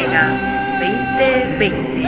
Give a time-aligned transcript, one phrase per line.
[0.00, 2.06] Vega 2020.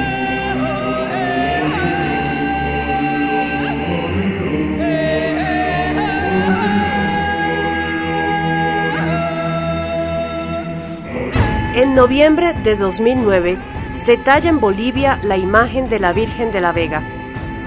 [11.74, 13.58] En noviembre de 2009
[13.94, 17.02] se talla en Bolivia la imagen de la Virgen de la Vega.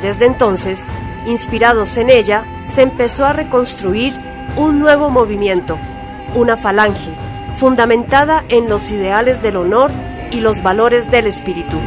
[0.01, 0.85] Desde entonces,
[1.27, 4.15] inspirados en ella, se empezó a reconstruir
[4.57, 5.77] un nuevo movimiento,
[6.33, 7.11] una falange,
[7.53, 9.91] fundamentada en los ideales del honor
[10.35, 11.77] y los valores del espíritu.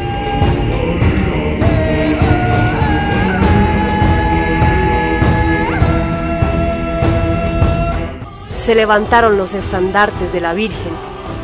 [8.57, 10.93] Se levantaron los estandartes de la Virgen,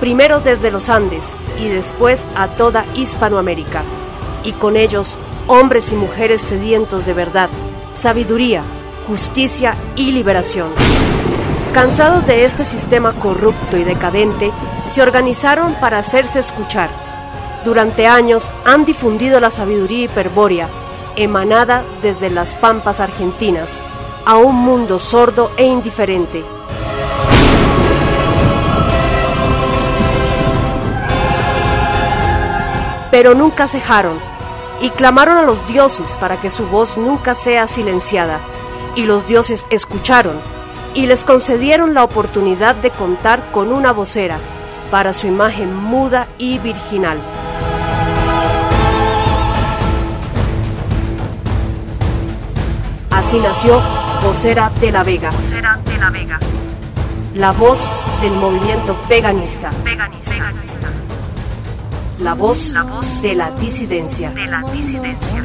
[0.01, 3.83] primero desde los Andes y después a toda Hispanoamérica,
[4.43, 7.51] y con ellos hombres y mujeres sedientos de verdad,
[7.95, 8.63] sabiduría,
[9.07, 10.71] justicia y liberación.
[11.75, 14.53] Cansados de este sistema corrupto y decadente,
[14.87, 17.04] se organizaron para hacerse escuchar.
[17.65, 20.69] Durante años han difundido la sabiduría hiperbórea,
[21.17, 23.83] emanada desde las pampas argentinas,
[24.27, 26.45] a un mundo sordo e indiferente.
[33.11, 34.19] Pero nunca cejaron
[34.83, 38.41] y clamaron a los dioses para que su voz nunca sea silenciada.
[38.95, 40.37] Y los dioses escucharon
[40.93, 44.37] y les concedieron la oportunidad de contar con una vocera
[44.91, 47.19] para su imagen muda y virginal.
[53.35, 53.83] Así nació
[54.23, 55.29] Vocera de la Vega.
[55.33, 56.39] Vocera de la Vega.
[57.35, 59.73] La voz del movimiento veganista.
[59.83, 60.53] Veganista.
[62.21, 64.31] La voz, la voz de la disidencia.
[64.31, 65.45] De la disidencia.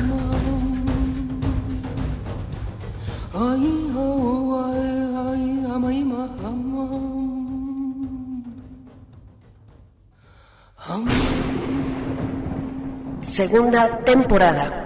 [13.21, 14.78] Segunda temporada.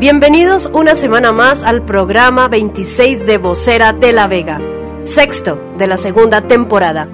[0.00, 4.58] Bienvenidos una semana más al programa 26 de Vocera de la Vega,
[5.04, 7.06] sexto de la segunda temporada.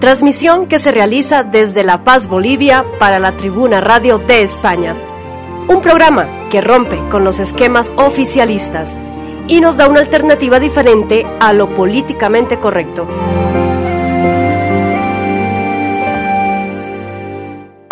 [0.00, 4.96] Transmisión que se realiza desde La Paz, Bolivia, para la Tribuna Radio de España.
[5.68, 8.98] Un programa que rompe con los esquemas oficialistas
[9.46, 13.06] y nos da una alternativa diferente a lo políticamente correcto.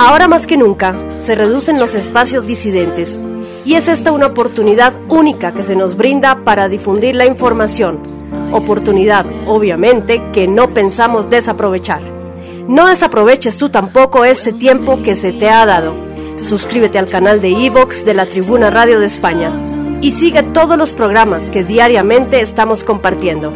[0.05, 3.21] Ahora más que nunca se reducen los espacios disidentes
[3.65, 8.03] y es esta una oportunidad única que se nos brinda para difundir la información.
[8.51, 12.03] Oportunidad, obviamente, que no pensamos desaprovechar.
[12.67, 15.95] No desaproveches tú tampoco este tiempo que se te ha dado.
[16.37, 19.53] Suscríbete al canal de Evox de la Tribuna Radio de España
[20.01, 23.53] y sigue todos los programas que diariamente estamos compartiendo.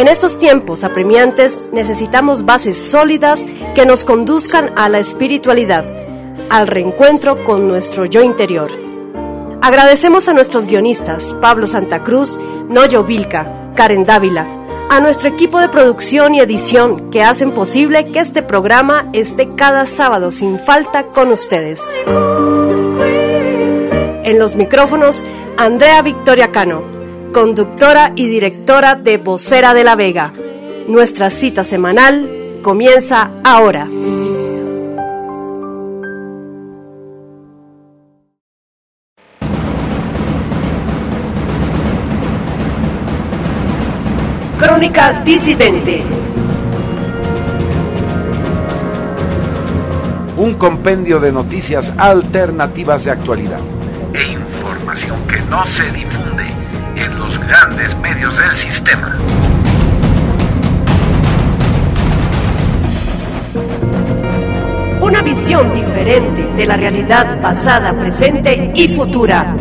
[0.00, 3.44] En estos tiempos apremiantes necesitamos bases sólidas
[3.74, 5.84] que nos conduzcan a la espiritualidad,
[6.48, 8.70] al reencuentro con nuestro yo interior.
[9.60, 12.40] Agradecemos a nuestros guionistas Pablo Santa Cruz,
[12.70, 14.46] Noyo Vilca, Karen Dávila,
[14.88, 19.84] a nuestro equipo de producción y edición que hacen posible que este programa esté cada
[19.84, 21.86] sábado sin falta con ustedes.
[24.24, 25.22] En los micrófonos,
[25.58, 26.99] Andrea Victoria Cano
[27.32, 30.32] conductora y directora de Vocera de la Vega.
[30.88, 32.28] Nuestra cita semanal
[32.62, 33.86] comienza ahora.
[44.58, 46.02] Crónica Disidente.
[50.36, 53.60] Un compendio de noticias alternativas de actualidad
[54.14, 56.49] e información que no se difunde
[57.00, 59.16] en los grandes medios del sistema.
[65.00, 69.56] Una visión diferente de la realidad pasada, presente y futura.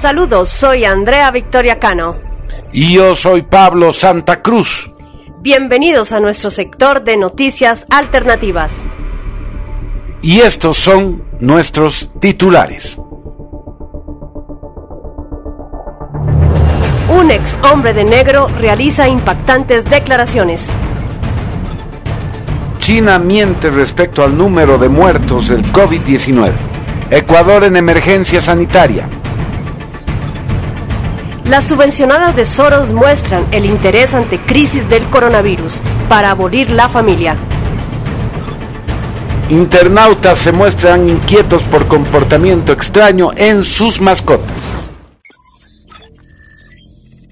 [0.00, 2.16] Saludos, soy Andrea Victoria Cano.
[2.72, 4.90] Y yo soy Pablo Santa Cruz.
[5.42, 8.86] Bienvenidos a nuestro sector de noticias alternativas.
[10.22, 12.96] Y estos son nuestros titulares.
[17.10, 20.70] Un ex hombre de negro realiza impactantes declaraciones.
[22.78, 26.52] China miente respecto al número de muertos del COVID-19.
[27.10, 29.06] Ecuador en emergencia sanitaria.
[31.50, 37.36] Las subvencionadas de Soros muestran el interés ante crisis del coronavirus para abolir la familia.
[39.48, 44.46] Internautas se muestran inquietos por comportamiento extraño en sus mascotas.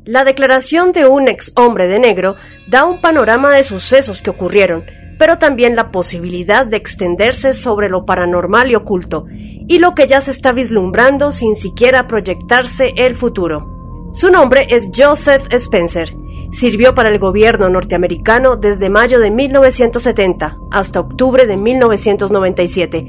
[0.04, 2.34] La declaración de un ex hombre de negro
[2.66, 4.84] da un panorama de sucesos que ocurrieron,
[5.16, 10.20] pero también la posibilidad de extenderse sobre lo paranormal y oculto, y lo que ya
[10.20, 13.77] se está vislumbrando sin siquiera proyectarse el futuro.
[14.10, 16.16] Su nombre es Joseph Spencer.
[16.50, 23.06] Sirvió para el gobierno norteamericano desde mayo de 1970 hasta octubre de 1997,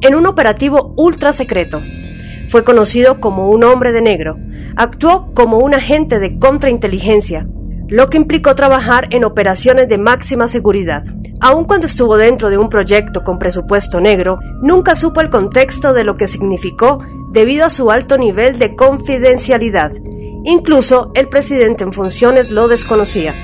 [0.00, 1.82] en un operativo ultra secreto.
[2.48, 4.38] Fue conocido como un hombre de negro.
[4.74, 7.46] Actuó como un agente de contrainteligencia,
[7.86, 11.04] lo que implicó trabajar en operaciones de máxima seguridad.
[11.40, 16.04] Aun cuando estuvo dentro de un proyecto con presupuesto negro, nunca supo el contexto de
[16.04, 17.00] lo que significó
[17.32, 19.92] debido a su alto nivel de confidencialidad
[20.48, 23.34] Incluso el presidente en funciones lo desconocía.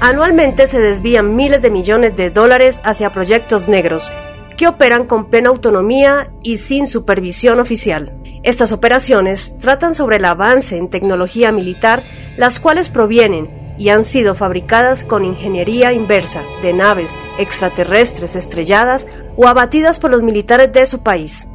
[0.00, 4.10] Anualmente se desvían miles de millones de dólares hacia proyectos negros,
[4.56, 8.18] que operan con plena autonomía y sin supervisión oficial.
[8.44, 12.02] Estas operaciones tratan sobre el avance en tecnología militar,
[12.38, 19.06] las cuales provienen y han sido fabricadas con ingeniería inversa de naves extraterrestres estrelladas
[19.36, 21.46] o abatidas por los militares de su país.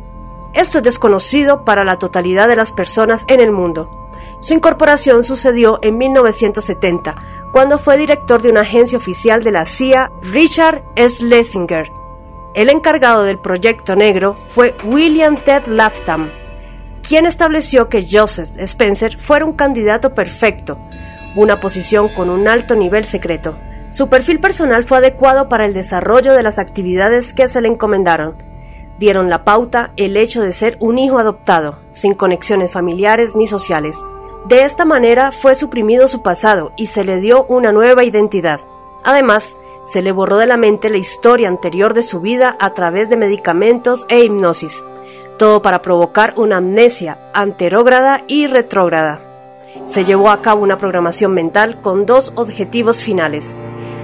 [0.54, 3.99] Esto es desconocido para la totalidad de las personas en el mundo.
[4.42, 7.16] Su incorporación sucedió en 1970,
[7.52, 11.92] cuando fue director de una agencia oficial de la CIA, Richard Schlesinger.
[12.54, 16.32] El encargado del proyecto negro fue William Ted Latham,
[17.08, 20.78] quien estableció que Joseph Spencer fuera un candidato perfecto,
[21.36, 23.58] una posición con un alto nivel secreto.
[23.92, 28.36] Su perfil personal fue adecuado para el desarrollo de las actividades que se le encomendaron.
[29.00, 33.98] Dieron la pauta el hecho de ser un hijo adoptado, sin conexiones familiares ni sociales.
[34.46, 38.60] De esta manera fue suprimido su pasado y se le dio una nueva identidad.
[39.04, 43.10] Además, se le borró de la mente la historia anterior de su vida a través
[43.10, 44.84] de medicamentos e hipnosis,
[45.38, 49.20] todo para provocar una amnesia anterógrada y retrógrada.
[49.86, 53.58] Se llevó a cabo una programación mental con dos objetivos finales,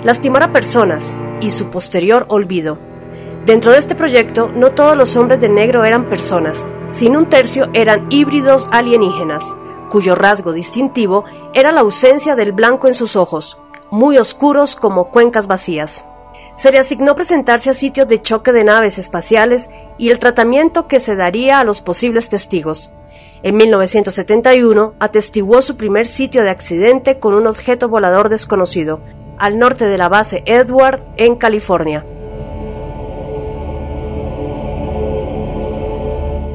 [0.04, 2.78] lastimar a personas y su posterior olvido.
[3.46, 7.70] Dentro de este proyecto, no todos los hombres de negro eran personas, sino un tercio
[7.74, 9.56] eran híbridos alienígenas,
[9.96, 13.58] cuyo rasgo distintivo era la ausencia del blanco en sus ojos,
[13.92, 16.04] muy oscuros como cuencas vacías.
[16.58, 21.00] Se le asignó presentarse a sitios de choque de naves espaciales y el tratamiento que
[21.00, 22.92] se daría a los posibles testigos.
[23.42, 29.00] En 1971 atestiguó su primer sitio de accidente con un objeto volador desconocido,
[29.38, 32.04] al norte de la base Edward, en California.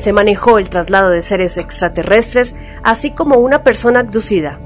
[0.01, 4.59] Se manejó el traslado de seres extraterrestres, así como una persona abducida.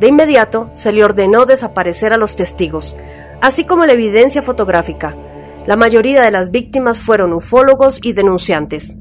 [0.00, 2.96] De inmediato se le ordenó desaparecer a los testigos,
[3.42, 5.14] así como la evidencia fotográfica.
[5.66, 8.96] La mayoría de las víctimas fueron ufólogos y denunciantes.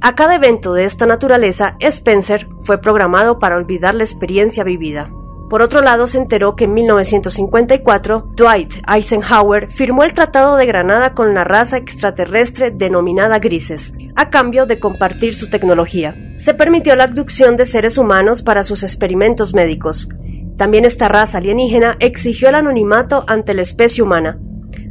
[0.00, 5.10] A cada evento de esta naturaleza, Spencer fue programado para olvidar la experiencia vivida.
[5.52, 11.12] Por otro lado, se enteró que en 1954 Dwight Eisenhower firmó el Tratado de Granada
[11.12, 16.16] con la raza extraterrestre denominada grises, a cambio de compartir su tecnología.
[16.38, 20.08] Se permitió la abducción de seres humanos para sus experimentos médicos.
[20.56, 24.38] También esta raza alienígena exigió el anonimato ante la especie humana.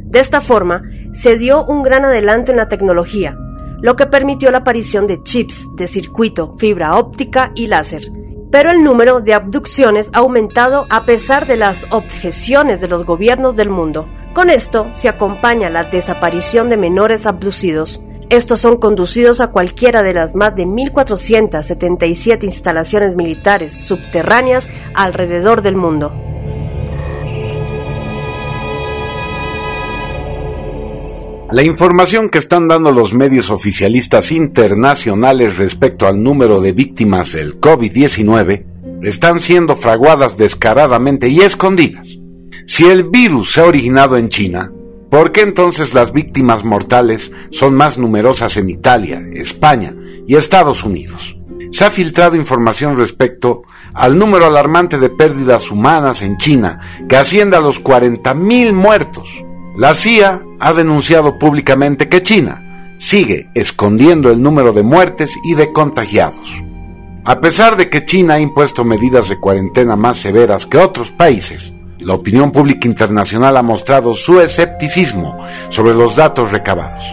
[0.04, 3.36] De esta forma, se dio un gran adelanto en la tecnología,
[3.80, 8.21] lo que permitió la aparición de chips de circuito, fibra óptica y láser
[8.52, 13.56] pero el número de abducciones ha aumentado a pesar de las objeciones de los gobiernos
[13.56, 14.06] del mundo.
[14.34, 18.04] Con esto se acompaña la desaparición de menores abducidos.
[18.28, 25.76] Estos son conducidos a cualquiera de las más de 1.477 instalaciones militares subterráneas alrededor del
[25.76, 26.12] mundo.
[31.52, 37.60] La información que están dando los medios oficialistas internacionales respecto al número de víctimas del
[37.60, 38.64] COVID-19
[39.02, 42.18] están siendo fraguadas descaradamente y escondidas.
[42.66, 44.72] Si el virus se ha originado en China,
[45.10, 49.94] ¿por qué entonces las víctimas mortales son más numerosas en Italia, España
[50.26, 51.38] y Estados Unidos?
[51.70, 56.80] Se ha filtrado información respecto al número alarmante de pérdidas humanas en China,
[57.10, 59.44] que asciende a los 40.000 muertos
[59.76, 65.72] la CIA ha denunciado públicamente que China sigue escondiendo el número de muertes y de
[65.72, 66.62] contagiados.
[67.24, 71.74] A pesar de que China ha impuesto medidas de cuarentena más severas que otros países,
[71.98, 75.36] la opinión pública internacional ha mostrado su escepticismo
[75.68, 77.04] sobre los datos recabados.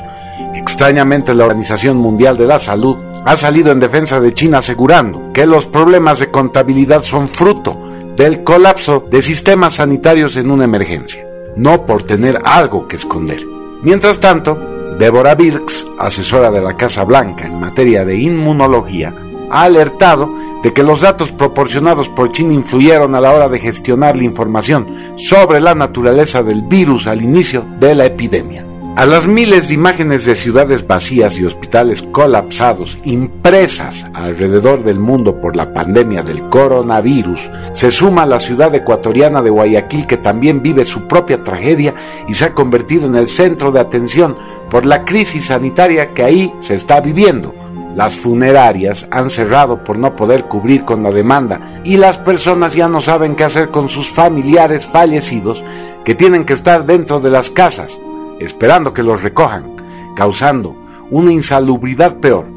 [0.54, 5.48] Extrañamente, la Organización Mundial de la Salud ha salido en defensa de China asegurando que
[5.48, 7.80] los problemas de contabilidad son fruto
[8.16, 11.26] del colapso de sistemas sanitarios en una emergencia,
[11.56, 13.46] no por tener algo que esconder.
[13.82, 14.60] Mientras tanto,
[14.98, 19.16] Deborah Birx, asesora de la Casa Blanca en materia de inmunología,
[19.50, 24.18] ha alertado de que los datos proporcionados por China influyeron a la hora de gestionar
[24.18, 28.69] la información sobre la naturaleza del virus al inicio de la epidemia.
[28.96, 35.40] A las miles de imágenes de ciudades vacías y hospitales colapsados impresas alrededor del mundo
[35.40, 40.84] por la pandemia del coronavirus, se suma la ciudad ecuatoriana de Guayaquil que también vive
[40.84, 41.94] su propia tragedia
[42.28, 44.36] y se ha convertido en el centro de atención
[44.70, 47.56] por la crisis sanitaria que ahí se está viviendo.
[47.96, 52.90] Las funerarias han cerrado por no poder cubrir con la demanda y las personas ya
[52.90, 55.64] no saben qué hacer con sus familiares fallecidos
[56.04, 57.98] que tienen que estar dentro de las casas
[58.40, 59.76] esperando que los recojan,
[60.16, 60.76] causando
[61.12, 62.48] una insalubridad peor.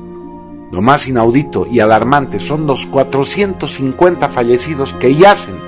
[0.70, 5.60] Lo más inaudito y alarmante son los 450 fallecidos que yacen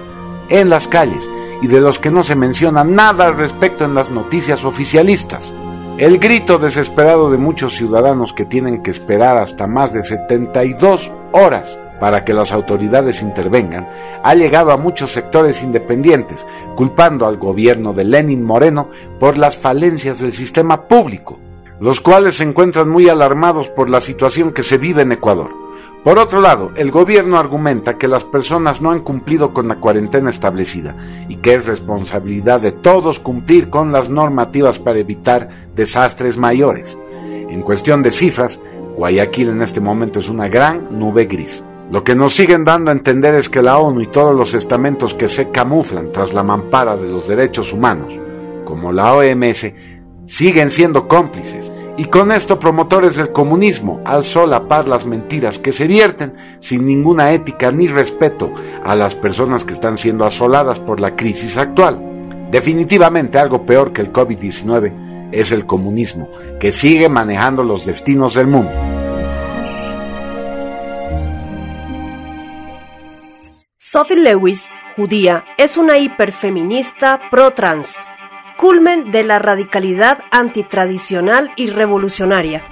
[0.49, 1.28] en las calles
[1.62, 5.52] y de los que no se menciona nada al respecto en las noticias oficialistas.
[5.99, 11.78] El grito desesperado de muchos ciudadanos que tienen que esperar hasta más de 72 horas
[12.00, 13.88] para que las autoridades intervengan,
[14.22, 16.46] ha llegado a muchos sectores independientes,
[16.76, 21.38] culpando al gobierno de Lenin Moreno por las falencias del sistema público,
[21.80, 25.64] los cuales se encuentran muy alarmados por la situación que se vive en Ecuador.
[26.04, 30.28] Por otro lado, el gobierno argumenta que las personas no han cumplido con la cuarentena
[30.28, 30.94] establecida
[31.30, 36.98] y que es responsabilidad de todos cumplir con las normativas para evitar desastres mayores.
[37.48, 38.60] En cuestión de cifras,
[38.96, 41.64] Guayaquil en este momento es una gran nube gris.
[41.94, 45.14] Lo que nos siguen dando a entender es que la ONU y todos los estamentos
[45.14, 48.18] que se camuflan tras la mampara de los derechos humanos,
[48.64, 49.72] como la OMS,
[50.24, 55.86] siguen siendo cómplices y con esto promotores del comunismo al solapar las mentiras que se
[55.86, 58.52] vierten sin ninguna ética ni respeto
[58.84, 62.48] a las personas que están siendo asoladas por la crisis actual.
[62.50, 68.48] Definitivamente algo peor que el COVID-19 es el comunismo, que sigue manejando los destinos del
[68.48, 68.72] mundo.
[73.86, 78.00] Sophie Lewis, judía, es una hiperfeminista pro-trans,
[78.56, 82.64] culmen de la radicalidad antitradicional y revolucionaria.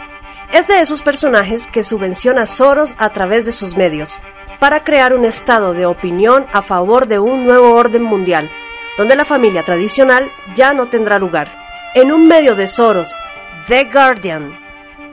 [0.54, 4.18] Es de esos personajes que subvenciona Soros a través de sus medios,
[4.58, 8.50] para crear un estado de opinión a favor de un nuevo orden mundial,
[8.96, 11.50] donde la familia tradicional ya no tendrá lugar.
[11.94, 13.14] En un medio de Soros,
[13.68, 14.61] The Guardian,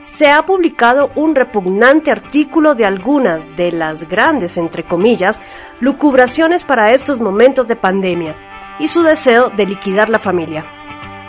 [0.02, 5.40] se ha publicado un repugnante artículo de algunas de las grandes, entre comillas,
[5.80, 8.36] lucubraciones para estos momentos de pandemia
[8.78, 10.64] y su deseo de liquidar la familia.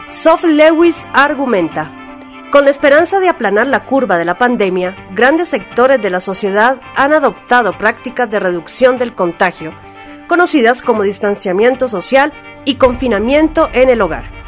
[0.07, 1.91] Sophie Lewis argumenta,
[2.51, 6.81] con la esperanza de aplanar la curva de la pandemia, grandes sectores de la sociedad
[6.97, 9.73] han adoptado prácticas de reducción del contagio,
[10.27, 12.33] conocidas como distanciamiento social
[12.65, 14.40] y confinamiento en el hogar.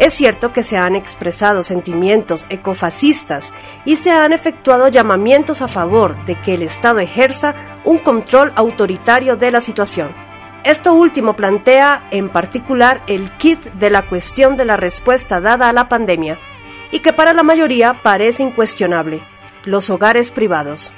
[0.00, 3.52] Es cierto que se han expresado sentimientos ecofascistas
[3.84, 7.54] y se han efectuado llamamientos a favor de que el Estado ejerza
[7.84, 10.16] un control autoritario de la situación.
[10.64, 15.74] Esto último plantea en particular el kit de la cuestión de la respuesta dada a
[15.74, 16.38] la pandemia
[16.90, 19.20] y que para la mayoría parece incuestionable,
[19.64, 20.92] los hogares privados.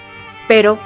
[0.46, 0.78] Pero,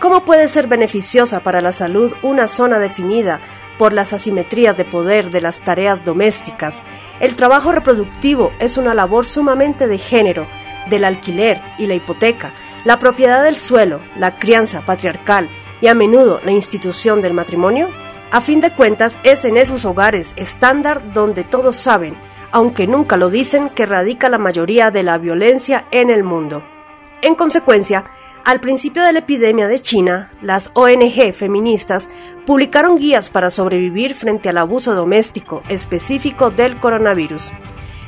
[0.00, 3.40] ¿cómo puede ser beneficiosa para la salud una zona definida
[3.78, 6.84] por las asimetrías de poder de las tareas domésticas,
[7.20, 10.48] el trabajo reproductivo es una labor sumamente de género,
[10.88, 12.52] del alquiler y la hipoteca,
[12.84, 15.48] la propiedad del suelo, la crianza patriarcal
[15.80, 17.88] y a menudo la institución del matrimonio?
[18.30, 22.16] A fin de cuentas, es en esos hogares estándar donde todos saben,
[22.52, 26.62] aunque nunca lo dicen, que radica la mayoría de la violencia en el mundo.
[27.22, 28.04] En consecuencia,
[28.44, 32.10] al principio de la epidemia de China, las ONG feministas
[32.46, 37.52] publicaron guías para sobrevivir frente al abuso doméstico específico del coronavirus.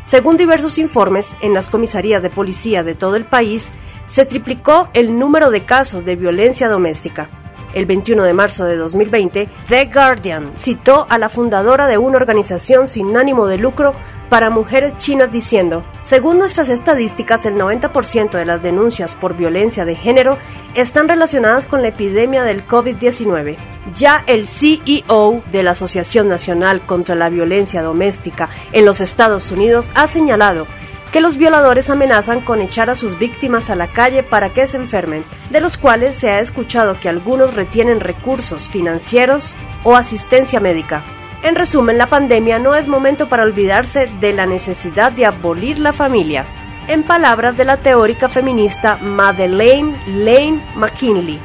[0.05, 3.71] Según diversos informes, en las comisarías de policía de todo el país
[4.05, 7.29] se triplicó el número de casos de violencia doméstica.
[7.75, 12.87] El 21 de marzo de 2020, The Guardian citó a la fundadora de una organización
[12.87, 13.95] sin ánimo de lucro
[14.29, 19.95] para mujeres chinas diciendo, según nuestras estadísticas, el 90% de las denuncias por violencia de
[19.95, 20.39] género
[20.75, 23.57] están relacionadas con la epidemia del COVID-19.
[23.93, 29.89] Ya el CEO de la Asociación Nacional contra la Violencia Doméstica en los Estados Unidos
[29.95, 30.67] ha señalado
[31.13, 34.79] que los violadores amenazan con echar a sus víctimas a la calle para que se
[34.79, 39.55] enfermen, de los cuales se ha escuchado que algunos retienen recursos financieros
[39.85, 41.05] o asistencia médica.
[41.43, 45.93] En resumen, la pandemia no es momento para olvidarse de la necesidad de abolir la
[45.93, 46.47] familia.
[46.89, 51.39] en palabras de la teórica feminista Madeleine Lane McKinley.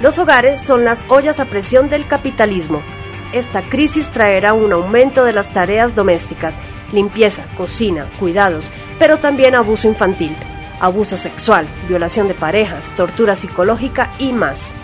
[0.00, 2.82] Los hogares son las ollas a presión del capitalismo.
[3.32, 6.58] Esta crisis traerá un aumento de las tareas domésticas,
[6.92, 10.34] limpieza, cocina, cuidados, pero también abuso infantil,
[10.80, 14.74] abuso sexual, violación de parejas, tortura psicológica y más.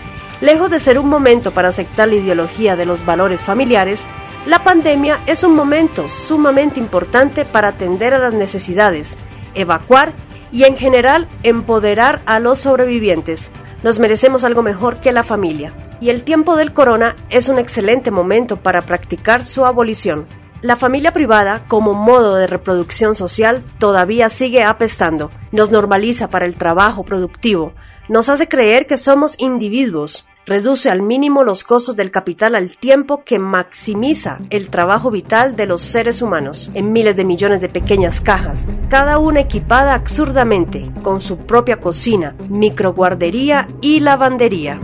[0.41, 4.07] Lejos de ser un momento para aceptar la ideología de los valores familiares,
[4.45, 9.17] la pandemia es un momento sumamente importante para atender a las necesidades,
[9.55, 10.13] evacuar
[10.51, 13.49] y en general empoderar a los sobrevivientes.
[13.81, 18.11] Nos merecemos algo mejor que la familia, y el tiempo del corona es un excelente
[18.11, 20.27] momento para practicar su abolición.
[20.61, 25.29] La familia privada, como modo de reproducción social, todavía sigue apestando.
[25.51, 27.73] Nos normaliza para el trabajo productivo,
[28.07, 33.23] nos hace creer que somos individuos, reduce al mínimo los costos del capital al tiempo
[33.23, 38.21] que maximiza el trabajo vital de los seres humanos en miles de millones de pequeñas
[38.21, 44.79] cajas, cada una equipada absurdamente con su propia cocina, microguardería y lavandería.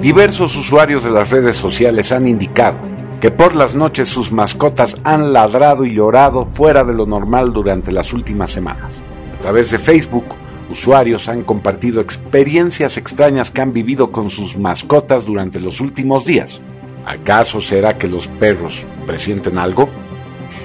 [0.00, 2.80] Diversos usuarios de las redes sociales han indicado
[3.20, 7.92] que por las noches sus mascotas han ladrado y llorado fuera de lo normal durante
[7.92, 9.02] las últimas semanas.
[9.34, 10.24] A través de Facebook,
[10.70, 16.62] usuarios han compartido experiencias extrañas que han vivido con sus mascotas durante los últimos días.
[17.04, 19.90] ¿Acaso será que los perros presienten algo?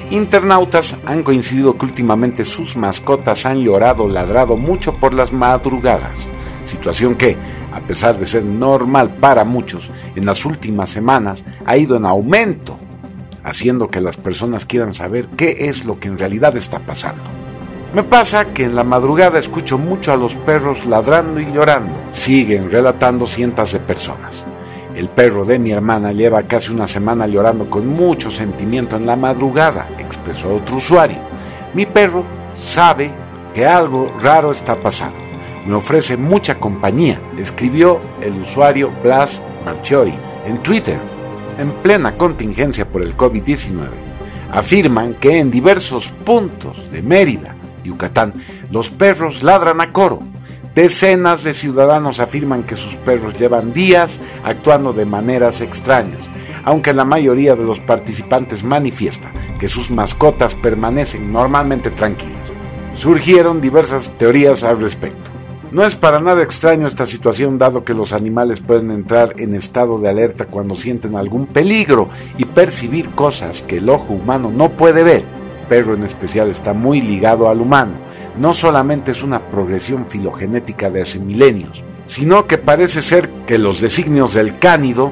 [0.10, 6.28] Internautas han coincidido que últimamente sus mascotas han llorado, ladrado mucho por las madrugadas,
[6.64, 7.38] situación que,
[7.74, 12.78] a pesar de ser normal para muchos, en las últimas semanas ha ido en aumento,
[13.44, 17.24] haciendo que las personas quieran saber qué es lo que en realidad está pasando.
[17.94, 22.70] Me pasa que en la madrugada escucho mucho a los perros ladrando y llorando, siguen
[22.70, 24.46] relatando cientos de personas.
[24.96, 29.18] El perro de mi hermana lleva casi una semana llorando con mucho sentimiento en la
[29.18, 31.18] madrugada, expresó otro usuario.
[31.74, 33.12] Mi perro sabe
[33.54, 35.18] que algo raro está pasando.
[35.66, 40.14] Me ofrece mucha compañía, escribió el usuario Blas Marchiori
[40.48, 40.98] en Twitter,
[41.60, 43.90] en plena contingencia por el COVID-19.
[44.50, 47.54] Afirman que en diversos puntos de Mérida,
[47.84, 48.34] Yucatán,
[48.72, 50.22] los perros ladran a coro
[50.76, 56.30] Decenas de ciudadanos afirman que sus perros llevan días actuando de maneras extrañas,
[56.66, 62.52] aunque la mayoría de los participantes manifiesta que sus mascotas permanecen normalmente tranquilas.
[62.94, 65.32] Surgieron diversas teorías al respecto.
[65.72, 69.98] No es para nada extraño esta situación dado que los animales pueden entrar en estado
[69.98, 75.04] de alerta cuando sienten algún peligro y percibir cosas que el ojo humano no puede
[75.04, 75.35] ver.
[75.68, 77.94] Perro en especial está muy ligado al humano
[78.38, 83.82] no solamente es una progresión filogenética de hace milenios, sino que parece ser que los
[83.82, 85.12] designios del cánido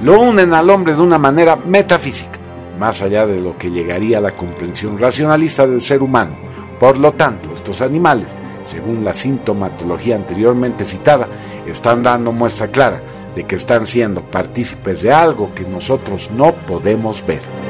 [0.00, 2.38] lo unen al hombre de una manera metafísica,
[2.78, 6.38] más allá de lo que llegaría a la comprensión racionalista del ser humano.
[6.80, 8.34] Por lo tanto, estos animales,
[8.64, 11.28] según la sintomatología anteriormente citada,
[11.66, 13.00] están dando muestra clara
[13.36, 17.61] de que están siendo partícipes de algo que nosotros no podemos ver.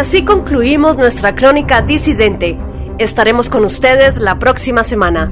[0.00, 2.58] Así concluimos nuestra crónica disidente.
[2.98, 5.30] Estaremos con ustedes la próxima semana.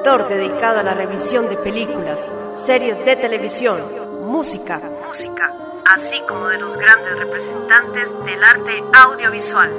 [0.00, 2.30] Sector dedicado a la revisión de películas,
[2.64, 3.82] series de televisión,
[4.22, 5.52] música, música,
[5.94, 9.70] así como de los grandes representantes del arte audiovisual,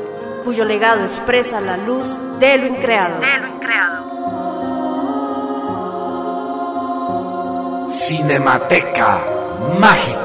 [0.43, 3.19] cuyo legado expresa la luz de lo increado.
[3.19, 4.01] De lo increado.
[7.89, 9.25] Cinemateca
[9.79, 10.20] Mágica.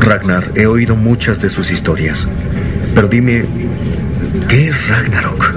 [0.00, 2.26] Ragnar, he oído muchas de sus historias.
[2.94, 3.44] Pero dime,
[4.48, 5.54] ¿qué es Ragnarok?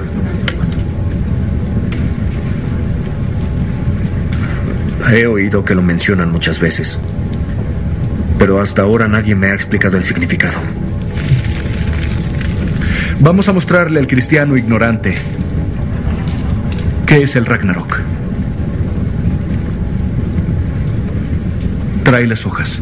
[5.10, 6.98] He oído que lo mencionan muchas veces.
[8.38, 10.58] Pero hasta ahora nadie me ha explicado el significado.
[13.20, 15.16] Vamos a mostrarle al cristiano ignorante
[17.06, 18.13] qué es el Ragnarok.
[22.14, 22.80] Trae las hojas.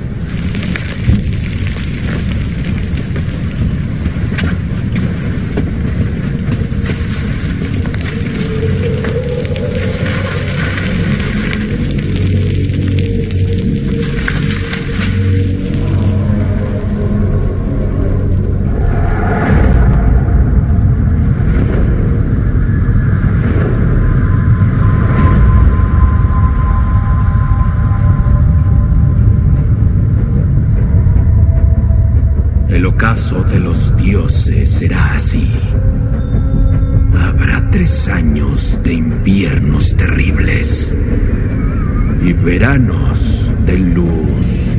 [42.72, 44.76] De luz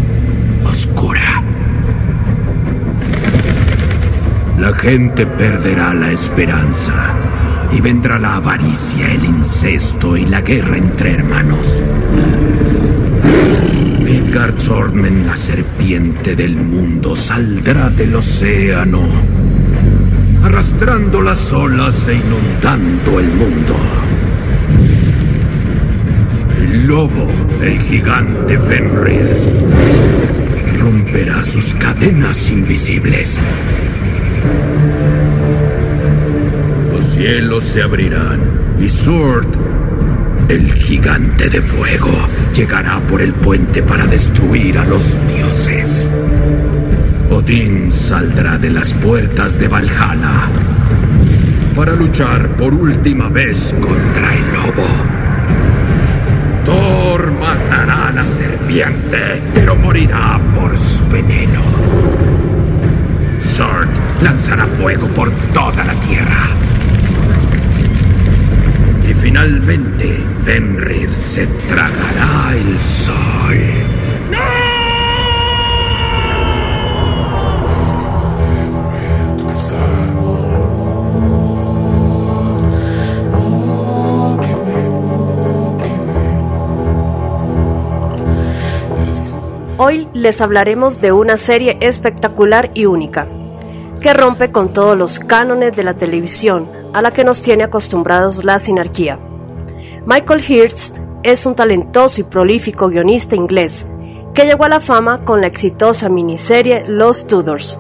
[0.65, 1.43] oscura.
[4.57, 7.13] La gente perderá la esperanza
[7.71, 11.83] y vendrá la avaricia, el incesto y la guerra entre hermanos.
[14.03, 19.01] Midgard Sormen, la serpiente del mundo, saldrá del océano,
[20.43, 23.75] arrastrando las olas e inundando el mundo.
[26.83, 27.27] El lobo,
[27.61, 29.39] el gigante Fenrir,
[30.81, 33.39] romperá sus cadenas invisibles
[37.23, 38.39] cielos se abrirán
[38.81, 39.47] y Sword,
[40.49, 42.11] el gigante de fuego,
[42.53, 46.09] llegará por el puente para destruir a los dioses.
[47.29, 50.49] Odín saldrá de las puertas de Valhalla
[51.75, 55.22] para luchar por última vez contra el lobo.
[56.65, 61.61] Thor matará a la serpiente, pero morirá por su veneno.
[63.41, 63.89] Sword
[64.21, 66.49] lanzará fuego por toda la tierra.
[69.09, 73.82] Y finalmente Fenrir se tragará el sol.
[89.77, 93.25] Hoy les hablaremos de una serie espectacular y única,
[93.99, 98.43] que rompe con todos los cánones de la televisión a la que nos tiene acostumbrados
[98.43, 99.17] la sinarquía.
[100.05, 103.87] Michael Hirst es un talentoso y prolífico guionista inglés
[104.35, 107.79] que llegó a la fama con la exitosa miniserie Los Tudors.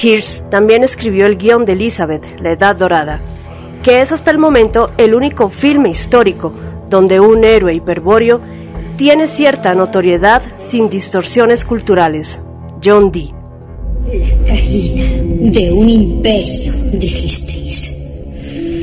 [0.00, 3.20] Hirst también escribió el guion de Elizabeth, La Edad Dorada,
[3.82, 6.52] que es hasta el momento el único filme histórico
[6.88, 8.40] donde un héroe hiperbóreo
[8.96, 12.40] tiene cierta notoriedad sin distorsiones culturales.
[12.82, 13.30] John Dee.
[14.06, 15.04] La caída
[15.50, 17.92] de un imperio, dijisteis.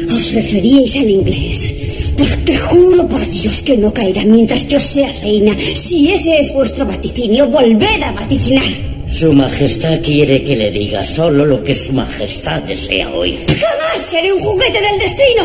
[0.07, 2.13] Os referíais al inglés.
[2.17, 5.53] Porque juro por Dios que no caerá mientras yo sea reina.
[5.57, 8.63] Si ese es vuestro vaticinio, volved a vaticinar.
[9.11, 13.37] Su Majestad quiere que le diga solo lo que Su Majestad desea hoy.
[13.47, 15.43] Jamás seré un juguete del destino.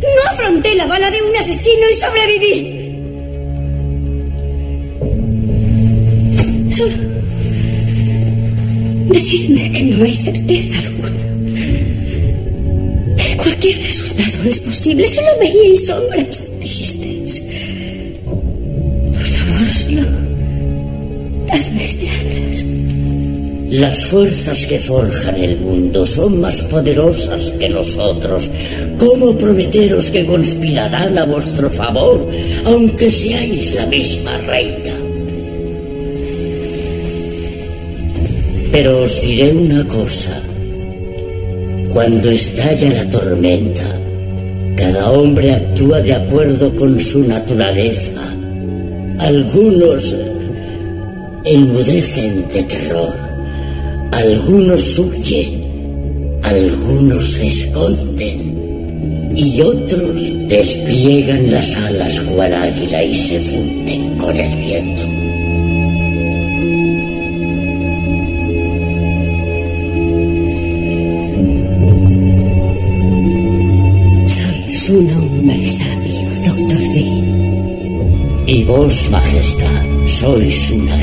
[0.00, 2.91] No afronté la bala de un asesino y sobreviví.
[6.72, 6.94] Solo
[9.10, 11.20] Decidme que no hay certeza alguna.
[13.36, 15.06] Cualquier resultado es posible.
[15.06, 17.42] Solo veíais sombras, dijisteis.
[18.24, 20.02] Por favor, solo
[21.46, 22.64] dadme esperanzas.
[23.70, 28.48] Las fuerzas que forjan el mundo son más poderosas que nosotros.
[28.98, 32.26] ¿Cómo prometeros que conspirarán a vuestro favor,
[32.64, 35.01] aunque seáis la misma reina?
[38.72, 40.42] Pero os diré una cosa.
[41.92, 43.84] Cuando estalla la tormenta,
[44.76, 48.22] cada hombre actúa de acuerdo con su naturaleza.
[49.18, 50.16] Algunos
[51.44, 53.14] enmudecen de terror,
[54.10, 64.16] algunos huyen, algunos se esconden y otros despliegan las alas cual águila y se funden
[64.16, 65.11] con el viento.
[78.66, 79.66] Vos, Majestad,
[80.06, 80.96] sois una.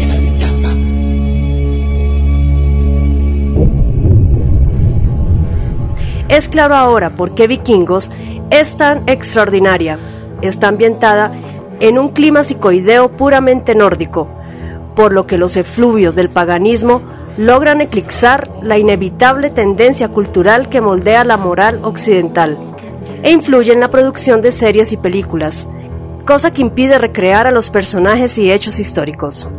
[6.29, 8.11] Es claro ahora por qué Vikingos
[8.49, 9.97] es tan extraordinaria.
[10.41, 11.33] Está ambientada
[11.79, 14.27] en un clima psicoideo puramente nórdico,
[14.95, 17.01] por lo que los efluvios del paganismo
[17.37, 22.57] logran eclipsar la inevitable tendencia cultural que moldea la moral occidental
[23.23, 25.67] e influye en la producción de series y películas,
[26.29, 29.49] cosa que impide recrear a los personajes y hechos históricos.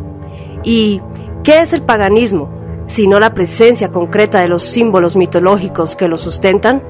[0.63, 1.01] ¿Y
[1.43, 2.49] qué es el paganismo,
[2.85, 6.81] sino la presencia concreta de los símbolos mitológicos que lo sustentan?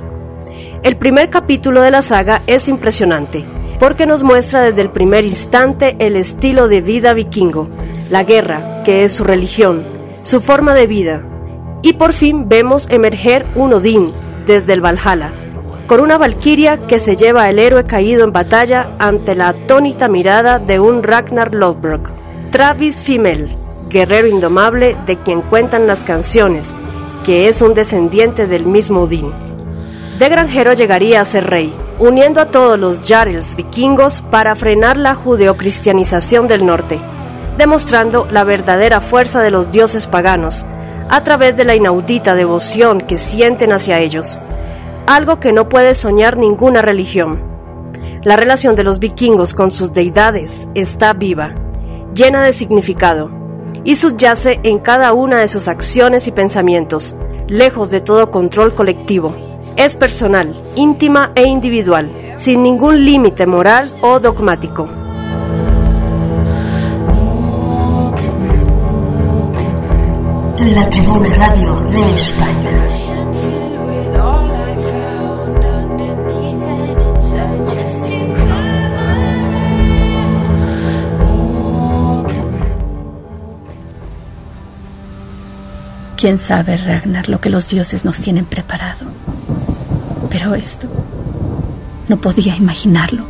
[0.83, 3.43] El primer capítulo de la saga es impresionante,
[3.79, 7.67] porque nos muestra desde el primer instante el estilo de vida vikingo,
[8.11, 9.83] la guerra, que es su religión,
[10.21, 11.27] su forma de vida,
[11.81, 14.11] y por fin vemos emerger un Odín
[14.45, 15.33] desde el Valhalla,
[15.87, 20.59] con una valquiria que se lleva al héroe caído en batalla ante la atónita mirada
[20.59, 22.11] de un Ragnar Lodbrok.
[22.51, 23.49] Travis Fimmel,
[23.89, 26.73] guerrero indomable de quien cuentan las canciones,
[27.23, 29.31] que es un descendiente del mismo Odín.
[30.17, 35.15] De granjero llegaría a ser rey, uniendo a todos los Jarls vikingos para frenar la
[35.15, 36.99] judeocristianización del norte,
[37.57, 40.65] demostrando la verdadera fuerza de los dioses paganos,
[41.09, 44.37] a través de la inaudita devoción que sienten hacia ellos,
[45.15, 47.43] algo que no puede soñar ninguna religión.
[48.23, 51.53] La relación de los vikingos con sus deidades está viva,
[52.13, 53.29] llena de significado,
[53.83, 57.15] y subyace en cada una de sus acciones y pensamientos,
[57.47, 59.35] lejos de todo control colectivo.
[59.75, 64.87] Es personal, íntima e individual, sin ningún límite moral o dogmático.
[70.59, 73.20] La Tribuna Radio de España.
[86.21, 89.07] ¿Quién sabe, Ragnar, lo que los dioses nos tienen preparado?
[90.29, 90.87] Pero esto
[92.07, 93.25] no podía imaginarlo.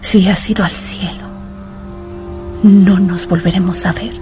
[0.00, 1.28] Si has ido al cielo,
[2.64, 4.14] no nos volveremos a ver.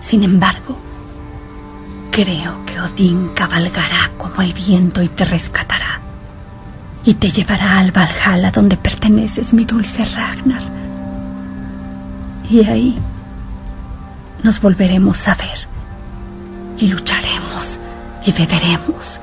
[0.00, 0.76] Sin embargo,
[2.10, 6.00] creo que Odín cabalgará como el viento y te rescatará.
[7.04, 10.79] Y te llevará al Valhalla donde perteneces, mi dulce Ragnar
[12.50, 12.98] y ahí
[14.42, 15.68] nos volveremos a ver.
[16.78, 17.78] Y lucharemos
[18.24, 19.20] y beberemos.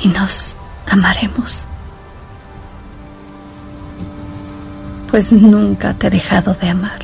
[0.00, 0.54] Y nos
[0.88, 1.64] amaremos.
[5.10, 6.98] Pues nunca te he dejado de amar.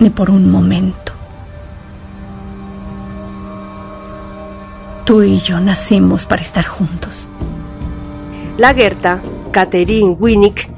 [0.00, 1.12] Ni por un momento.
[5.04, 7.28] Tú y yo nacimos para estar juntos.
[8.58, 9.20] La Gerta,
[9.52, 10.68] Catherine Winnick,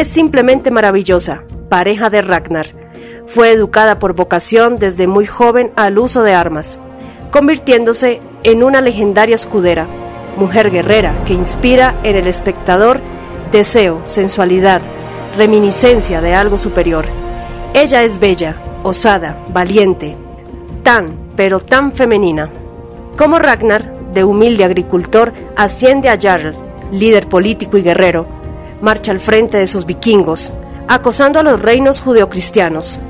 [0.00, 2.66] es simplemente maravillosa, pareja de Ragnar.
[3.24, 6.82] Fue educada por vocación desde muy joven al uso de armas,
[7.30, 9.88] convirtiéndose en una legendaria escudera,
[10.36, 13.00] mujer guerrera que inspira en el espectador
[13.50, 14.82] deseo, sensualidad,
[15.38, 17.06] reminiscencia de algo superior.
[17.72, 20.14] Ella es bella, osada, valiente,
[20.82, 22.50] tan, pero tan femenina.
[23.16, 26.54] Como Ragnar, de humilde agricultor, asciende a Jarl,
[26.92, 28.35] líder político y guerrero,
[28.80, 30.52] marcha al frente de sus vikingos,
[30.88, 33.00] acosando a los reinos judeocristianos.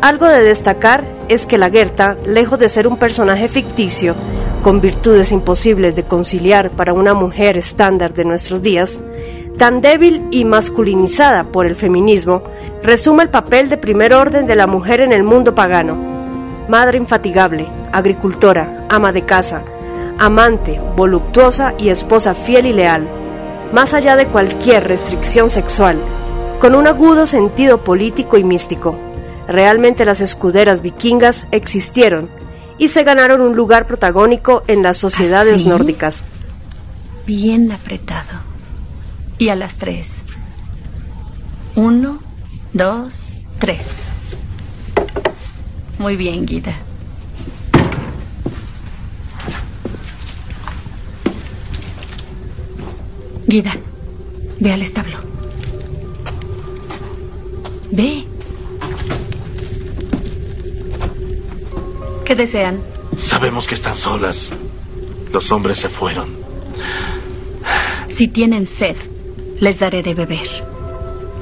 [0.00, 4.14] Algo de destacar es que la Gerta, lejos de ser un personaje ficticio,
[4.62, 9.00] con virtudes imposibles de conciliar para una mujer estándar de nuestros días,
[9.56, 12.42] tan débil y masculinizada por el feminismo,
[12.82, 15.96] resume el papel de primer orden de la mujer en el mundo pagano.
[16.68, 19.62] Madre infatigable, agricultora, ama de casa,
[20.18, 23.08] amante, voluptuosa y esposa fiel y leal,
[23.72, 25.98] más allá de cualquier restricción sexual,
[26.60, 28.98] con un agudo sentido político y místico.
[29.46, 32.28] Realmente las escuderas vikingas existieron
[32.78, 35.68] y se ganaron un lugar protagónico en las sociedades ¿Así?
[35.68, 36.24] nórdicas.
[37.26, 38.40] Bien apretado.
[39.38, 40.22] Y a las tres.
[41.74, 42.20] Uno,
[42.72, 44.02] dos, tres.
[45.98, 46.74] Muy bien, Guida.
[53.48, 53.74] Guida,
[54.60, 55.16] ve al establo.
[57.90, 58.26] Ve.
[62.26, 62.78] ¿Qué desean?
[63.16, 64.50] Sabemos que están solas.
[65.32, 66.28] Los hombres se fueron.
[68.10, 68.96] Si tienen sed,
[69.60, 70.48] les daré de beber.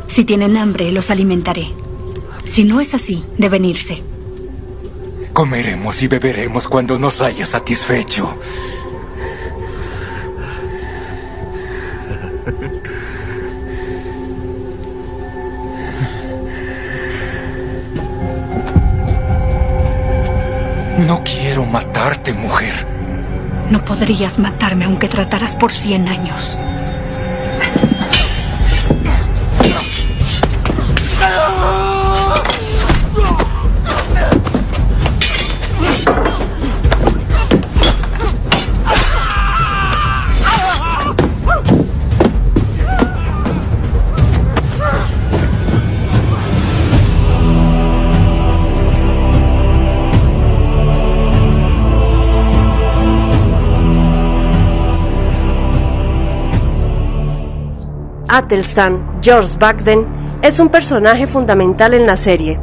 [0.07, 1.73] Si tienen hambre, los alimentaré.
[2.45, 4.05] Si no es así, deben irse.
[5.33, 8.33] Comeremos y beberemos cuando nos haya satisfecho.
[23.71, 26.57] No podrías matarme aunque trataras por cien años.
[59.23, 60.07] George Bagden,
[60.43, 62.59] es un personaje fundamental en la serie,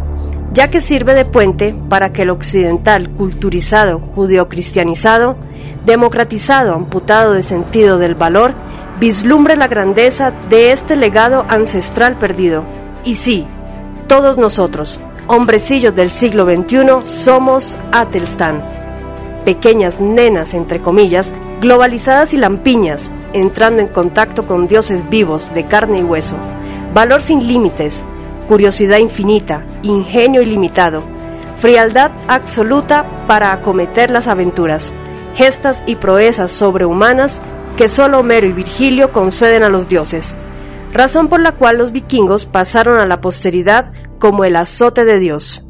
[0.53, 5.35] ya que sirve de puente para que el occidental culturizado, judeocristianizado,
[5.85, 8.53] democratizado, amputado de sentido del valor,
[8.99, 12.63] vislumbre la grandeza de este legado ancestral perdido.
[13.03, 13.47] Y sí,
[14.07, 18.61] Todos nosotros, hombrecillos del siglo XXI, somos Atelstan.
[19.45, 25.99] Pequeñas nenas, entre comillas, globalizadas y lampiñas, entrando en contacto con dioses vivos de carne
[25.99, 26.35] y hueso.
[26.93, 28.03] Valor sin límites,
[28.49, 31.03] curiosidad infinita, ingenio ilimitado,
[31.55, 34.93] frialdad absoluta para acometer las aventuras,
[35.35, 37.41] gestas y proezas sobrehumanas
[37.77, 40.35] que solo Homero y Virgilio conceden a los dioses,
[40.91, 45.63] razón por la cual los vikingos pasaron a la posteridad como el azote de Dios.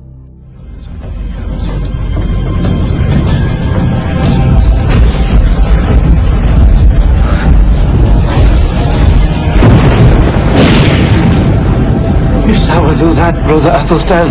[13.12, 14.30] That, brother Athelstan.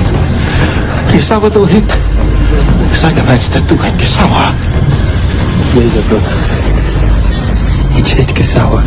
[1.11, 1.91] Kisawa do hit.
[2.97, 4.55] Saga mansta du hit Kisawa.
[5.75, 6.33] Yes, brother.
[7.99, 8.81] It hit Kisawa.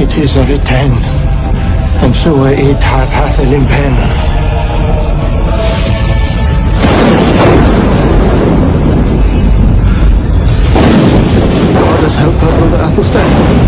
[0.00, 0.92] It is a return.
[2.00, 3.94] And so it hath hath a limpen.
[11.74, 13.67] God has helped our brother Athelstan.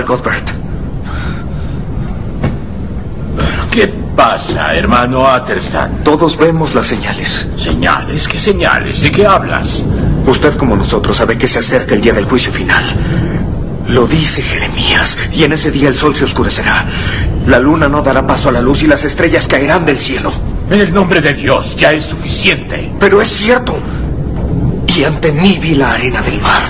[0.00, 0.50] Padre Cuthbert.
[3.70, 3.86] ¿Qué
[4.16, 6.02] pasa, hermano Atelstan?
[6.04, 7.46] Todos vemos las señales.
[7.56, 8.26] ¿Señales?
[8.26, 9.02] ¿Qué señales?
[9.02, 9.84] ¿De qué hablas?
[10.26, 12.84] Usted, como nosotros, sabe que se acerca el día del juicio final.
[13.88, 16.86] Lo dice Jeremías, y en ese día el sol se oscurecerá.
[17.46, 20.32] La luna no dará paso a la luz y las estrellas caerán del cielo.
[20.70, 22.92] En el nombre de Dios ya es suficiente.
[22.98, 23.76] Pero es cierto.
[24.86, 26.62] Y ante mí vi la arena del mar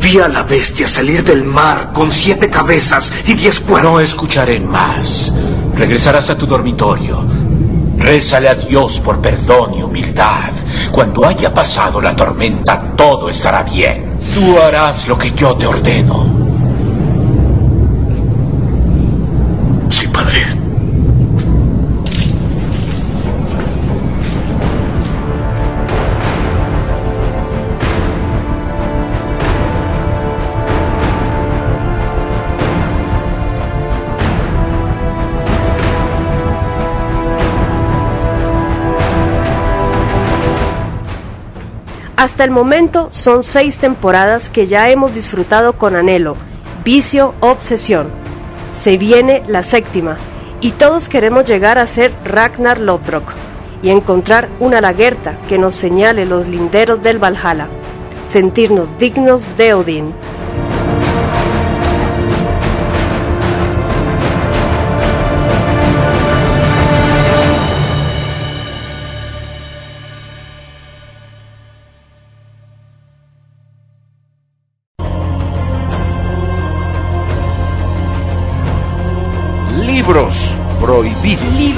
[0.00, 3.92] Vi a la bestia salir del mar con siete cabezas y diez cuernos.
[3.92, 5.32] No escucharé más.
[5.74, 7.24] Regresarás a tu dormitorio.
[7.98, 10.52] Rézale a Dios por perdón y humildad.
[10.92, 14.18] Cuando haya pasado la tormenta, todo estará bien.
[14.34, 16.38] Tú harás lo que yo te ordeno.
[42.18, 46.36] Hasta el momento son seis temporadas que ya hemos disfrutado con anhelo,
[46.84, 48.08] vicio, obsesión.
[48.72, 50.16] Se viene la séptima
[50.60, 53.34] y todos queremos llegar a ser Ragnar Lodbrok
[53.84, 57.68] y encontrar una lagerta que nos señale los linderos del Valhalla,
[58.28, 60.12] sentirnos dignos de Odín.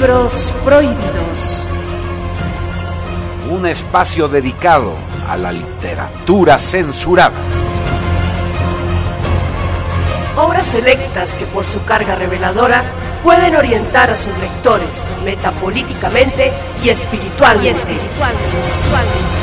[0.01, 1.63] Libros prohibidos.
[3.51, 4.95] Un espacio dedicado
[5.29, 7.37] a la literatura censurada.
[10.37, 12.83] Obras selectas que por su carga reveladora
[13.23, 16.51] pueden orientar a sus lectores metapolíticamente
[16.83, 17.67] y espiritualmente.
[17.67, 19.40] Y espiritualmente.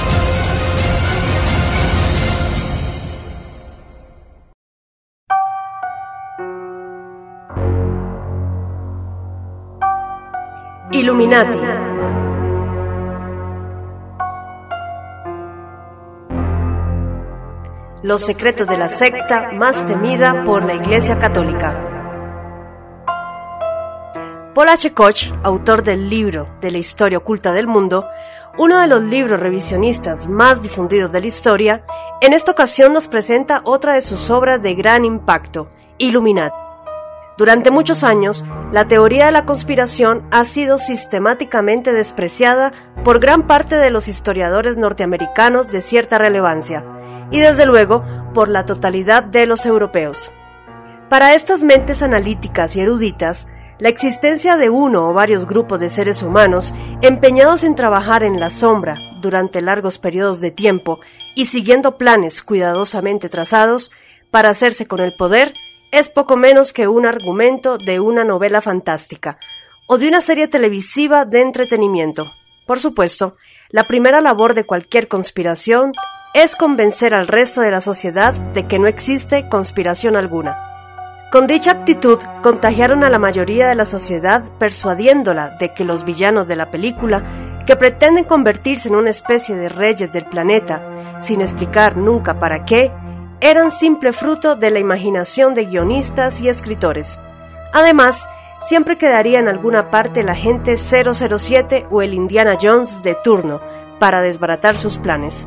[11.09, 11.59] Illuminati.
[18.03, 21.83] Los secretos de la secta más temida por la Iglesia Católica.
[24.55, 24.93] Paul H.
[24.93, 28.07] Koch, autor del libro de la historia oculta del mundo,
[28.59, 31.87] uno de los libros revisionistas más difundidos de la historia,
[32.21, 36.68] en esta ocasión nos presenta otra de sus obras de gran impacto, Illuminati.
[37.39, 42.73] Durante muchos años, la teoría de la conspiración ha sido sistemáticamente despreciada
[43.05, 46.85] por gran parte de los historiadores norteamericanos de cierta relevancia,
[47.31, 50.33] y desde luego por la totalidad de los europeos.
[51.09, 53.47] Para estas mentes analíticas y eruditas,
[53.79, 58.51] la existencia de uno o varios grupos de seres humanos empeñados en trabajar en la
[58.51, 60.99] sombra durante largos periodos de tiempo
[61.37, 63.93] y siguiendo planes cuidadosamente trazados
[64.33, 65.55] para hacerse con el poder
[65.91, 69.39] es poco menos que un argumento de una novela fantástica
[69.87, 72.31] o de una serie televisiva de entretenimiento.
[72.67, 73.37] Por supuesto,
[73.71, 75.93] la primera labor de cualquier conspiración
[76.35, 80.65] es convencer al resto de la sociedad de que no existe conspiración alguna.
[81.33, 86.49] Con dicha actitud contagiaron a la mayoría de la sociedad persuadiéndola de que los villanos
[86.49, 87.23] de la película,
[87.67, 90.83] que pretenden convertirse en una especie de reyes del planeta,
[91.21, 92.91] sin explicar nunca para qué,
[93.41, 97.21] eran simple fruto de la imaginación de guionistas y escritores.
[97.73, 98.29] Además,
[98.61, 103.61] siempre quedaría en alguna parte el agente 007 o el Indiana Jones de turno
[103.99, 105.47] para desbaratar sus planes.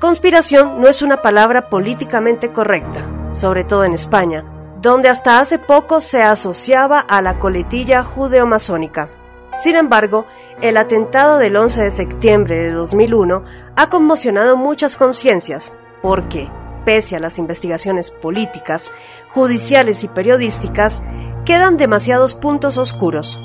[0.00, 3.00] Conspiración no es una palabra políticamente correcta,
[3.30, 4.44] sobre todo en España,
[4.80, 9.08] donde hasta hace poco se asociaba a la coletilla judeo-masónica.
[9.56, 10.26] Sin embargo,
[10.60, 13.44] el atentado del 11 de septiembre de 2001
[13.76, 16.50] ha conmocionado muchas conciencias, porque,
[16.84, 18.92] pese a las investigaciones políticas,
[19.30, 21.02] judiciales y periodísticas,
[21.44, 23.40] quedan demasiados puntos oscuros.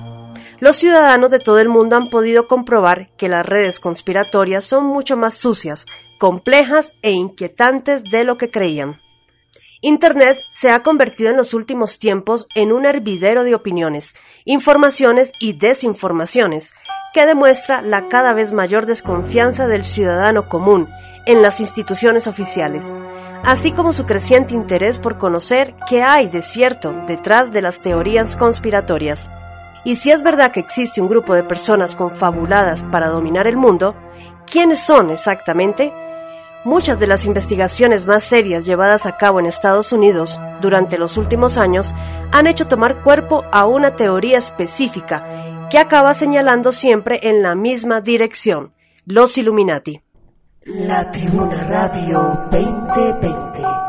[0.59, 5.15] Los ciudadanos de todo el mundo han podido comprobar que las redes conspiratorias son mucho
[5.15, 5.85] más sucias,
[6.19, 8.99] complejas e inquietantes de lo que creían.
[9.81, 15.53] Internet se ha convertido en los últimos tiempos en un hervidero de opiniones, informaciones y
[15.53, 16.73] desinformaciones,
[17.13, 20.89] que demuestra la cada vez mayor desconfianza del ciudadano común
[21.27, 22.95] en las instituciones oficiales,
[23.43, 28.35] así como su creciente interés por conocer qué hay de cierto detrás de las teorías
[28.35, 29.29] conspiratorias.
[29.83, 33.95] Y si es verdad que existe un grupo de personas confabuladas para dominar el mundo,
[34.51, 35.93] ¿quiénes son exactamente?
[36.63, 41.57] Muchas de las investigaciones más serias llevadas a cabo en Estados Unidos durante los últimos
[41.57, 41.93] años
[42.31, 48.01] han hecho tomar cuerpo a una teoría específica que acaba señalando siempre en la misma
[48.01, 48.73] dirección,
[49.05, 50.01] los Illuminati.
[50.65, 53.86] La Tribuna Radio 2020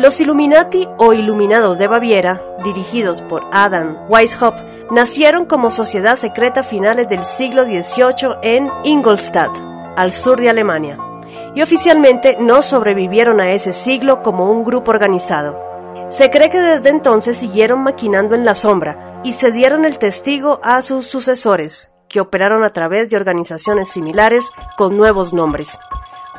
[0.00, 4.58] Los Illuminati o Iluminados de Baviera, dirigidos por Adam Weishaupt,
[4.90, 9.54] nacieron como sociedad secreta a finales del siglo XVIII en Ingolstadt,
[9.96, 10.96] al sur de Alemania,
[11.54, 15.60] y oficialmente no sobrevivieron a ese siglo como un grupo organizado.
[16.08, 20.60] Se cree que desde entonces siguieron maquinando en la sombra y se dieron el testigo
[20.62, 24.46] a sus sucesores, que operaron a través de organizaciones similares
[24.78, 25.78] con nuevos nombres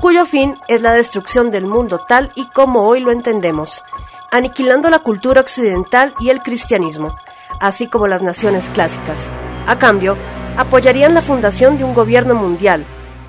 [0.02, 3.84] cuyo fin es la destrucción del mundo tal y como hoy lo entendemos,
[4.32, 7.16] aniquilando la cultura occidental y el cristianismo,
[7.60, 9.30] así como las naciones clásicas.
[9.68, 10.18] A cambio,
[10.58, 12.84] apoyarían la fundación de un gobierno mundial,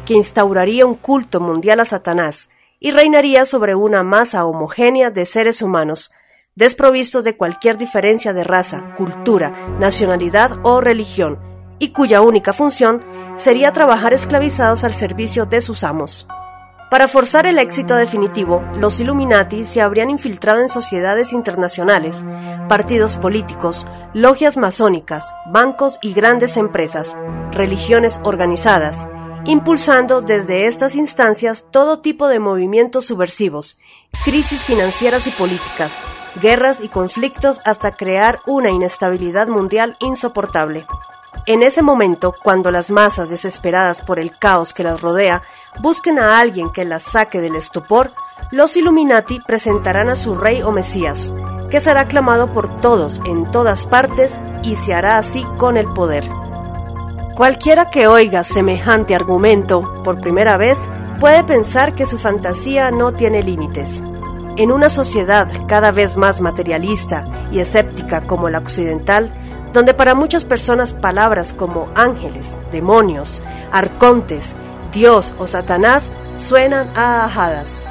[0.06, 2.48] que instauraría un culto mundial a Satanás
[2.80, 6.10] y reinaría sobre una masa homogénea de seres humanos,
[6.56, 11.38] desprovistos de cualquier diferencia de raza, cultura, nacionalidad o religión,
[11.78, 13.02] y cuya única función
[13.36, 16.26] sería trabajar esclavizados al servicio de sus amos.
[16.92, 22.22] Para forzar el éxito definitivo, los Illuminati se habrían infiltrado en sociedades internacionales,
[22.68, 27.16] partidos políticos, logias masónicas, bancos y grandes empresas,
[27.50, 29.08] religiones organizadas,
[29.46, 33.78] impulsando desde estas instancias todo tipo de movimientos subversivos,
[34.26, 35.92] crisis financieras y políticas,
[36.42, 40.84] guerras y conflictos hasta crear una inestabilidad mundial insoportable.
[41.46, 45.42] En ese momento, cuando las masas, desesperadas por el caos que las rodea,
[45.80, 48.12] busquen a alguien que las saque del estupor,
[48.50, 51.32] los Illuminati presentarán a su rey o Mesías,
[51.70, 56.28] que será aclamado por todos en todas partes y se hará así con el poder.
[57.34, 60.78] Cualquiera que oiga semejante argumento por primera vez
[61.18, 64.02] puede pensar que su fantasía no tiene límites.
[64.56, 69.32] En una sociedad cada vez más materialista y escéptica como la occidental,
[69.72, 74.54] donde para muchas personas palabras como ángeles, demonios, arcontes,
[74.92, 77.82] Dios o Satanás suenan a ajadas.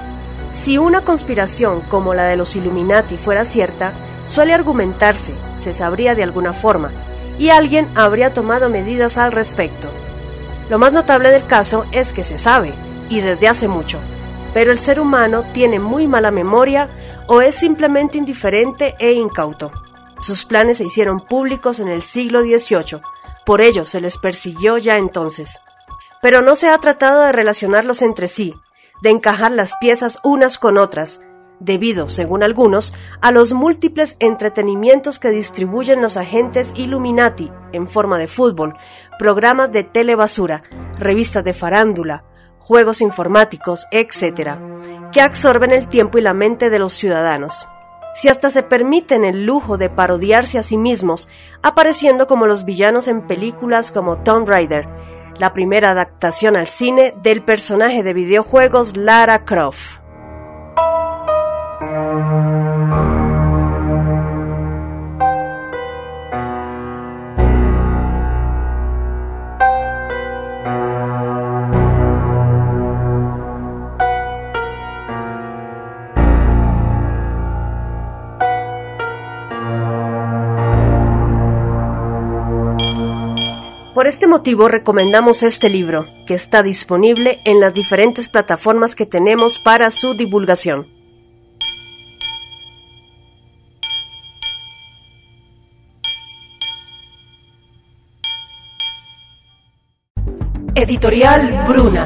[0.51, 3.93] Si una conspiración como la de los Illuminati fuera cierta,
[4.25, 6.91] suele argumentarse, se sabría de alguna forma,
[7.39, 9.89] y alguien habría tomado medidas al respecto.
[10.69, 12.73] Lo más notable del caso es que se sabe,
[13.09, 13.99] y desde hace mucho,
[14.53, 16.89] pero el ser humano tiene muy mala memoria
[17.27, 19.71] o es simplemente indiferente e incauto.
[20.21, 23.01] Sus planes se hicieron públicos en el siglo XVIII,
[23.43, 25.61] por ello se les persiguió ya entonces.
[26.21, 28.53] Pero no se ha tratado de relacionarlos entre sí,
[29.01, 31.21] de encajar las piezas unas con otras,
[31.59, 38.27] debido, según algunos, a los múltiples entretenimientos que distribuyen los agentes Illuminati en forma de
[38.27, 38.75] fútbol,
[39.17, 40.61] programas de telebasura,
[40.99, 42.25] revistas de farándula,
[42.59, 44.51] juegos informáticos, etc.,
[45.11, 47.67] que absorben el tiempo y la mente de los ciudadanos
[48.13, 51.27] si hasta se permiten el lujo de parodiarse a sí mismos,
[51.61, 54.87] apareciendo como los villanos en películas como Tomb Raider,
[55.39, 60.00] la primera adaptación al cine del personaje de videojuegos Lara Croft.
[84.11, 89.89] Este motivo recomendamos este libro, que está disponible en las diferentes plataformas que tenemos para
[89.89, 90.85] su divulgación.
[100.75, 102.05] Editorial Bruna.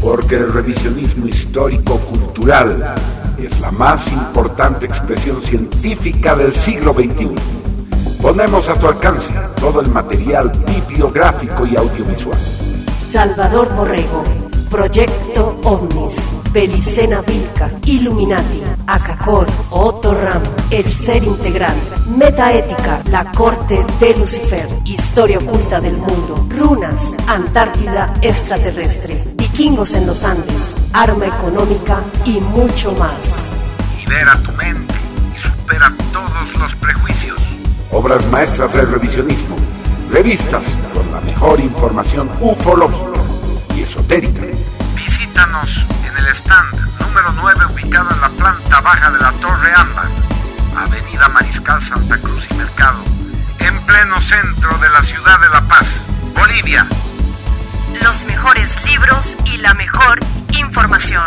[0.00, 2.94] Porque el revisionismo histórico-cultural
[3.36, 7.73] es la más importante expresión científica del siglo XXI.
[8.24, 12.38] Ponemos a tu alcance todo el material bibliográfico y audiovisual.
[12.98, 14.24] Salvador Borrego,
[14.70, 21.74] Proyecto OVNIS, Belicena Vilca, Illuminati, Acacor, Otto Ram, El Ser Integral,
[22.16, 30.24] Metaética, La Corte de Lucifer, Historia Oculta del Mundo, Runas, Antártida Extraterrestre, Vikingos en los
[30.24, 33.52] Andes, Arma Económica y mucho más.
[33.98, 34.94] Libera tu mente
[35.34, 37.53] y supera todos los prejuicios.
[37.94, 39.54] Obras maestras del revisionismo.
[40.10, 43.20] Revistas con la mejor información ufológica
[43.76, 44.42] y esotérica.
[44.96, 50.08] Visítanos en el stand número 9 ubicado en la planta baja de la Torre Ámbar,
[50.76, 52.98] Avenida Mariscal Santa Cruz y Mercado,
[53.60, 56.00] en pleno centro de la ciudad de La Paz,
[56.34, 56.88] Bolivia.
[58.02, 60.18] Los mejores libros y la mejor
[60.58, 61.22] información.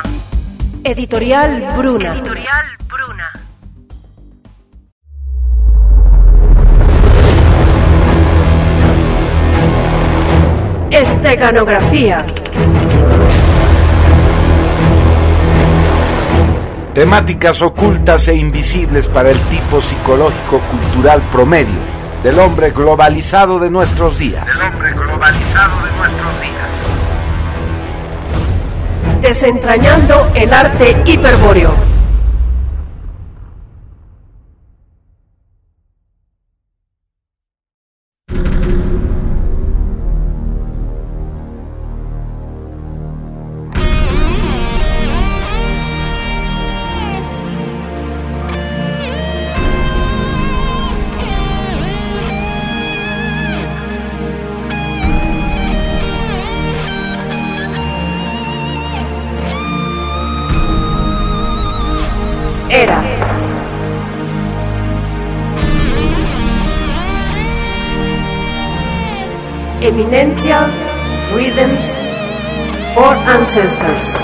[0.83, 2.11] Editorial Bruna.
[2.11, 3.26] Editorial Bruna.
[10.89, 12.25] Esteganografía.
[16.93, 21.67] Temáticas ocultas e invisibles para el tipo psicológico cultural promedio
[22.23, 24.45] del hombre globalizado de nuestros días.
[24.45, 26.53] Del hombre globalizado de nuestros días.
[29.21, 31.96] Desentrañando el arte hiperbóreo.
[69.97, 70.69] Eminential
[71.33, 71.97] Rhythms
[72.93, 74.19] for Ancestors.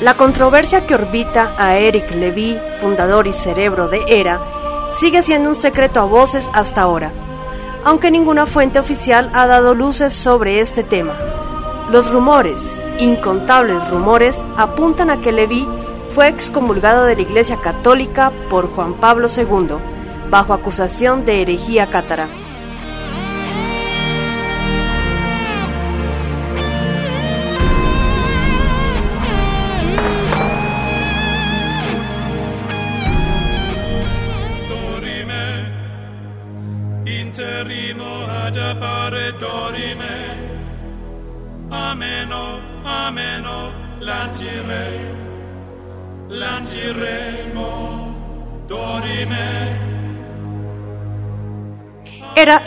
[0.00, 4.40] La controversia que orbita a Eric Levy, fundador y cerebro de ERA,
[4.94, 7.12] sigue siendo un secreto a voces hasta ahora,
[7.84, 11.14] aunque ninguna fuente oficial ha dado luces sobre este tema.
[11.92, 15.68] Los rumores, incontables rumores, apuntan a que Leví
[16.08, 19.76] fue excomulgado de la Iglesia Católica por Juan Pablo II,
[20.30, 22.28] bajo acusación de herejía cátara.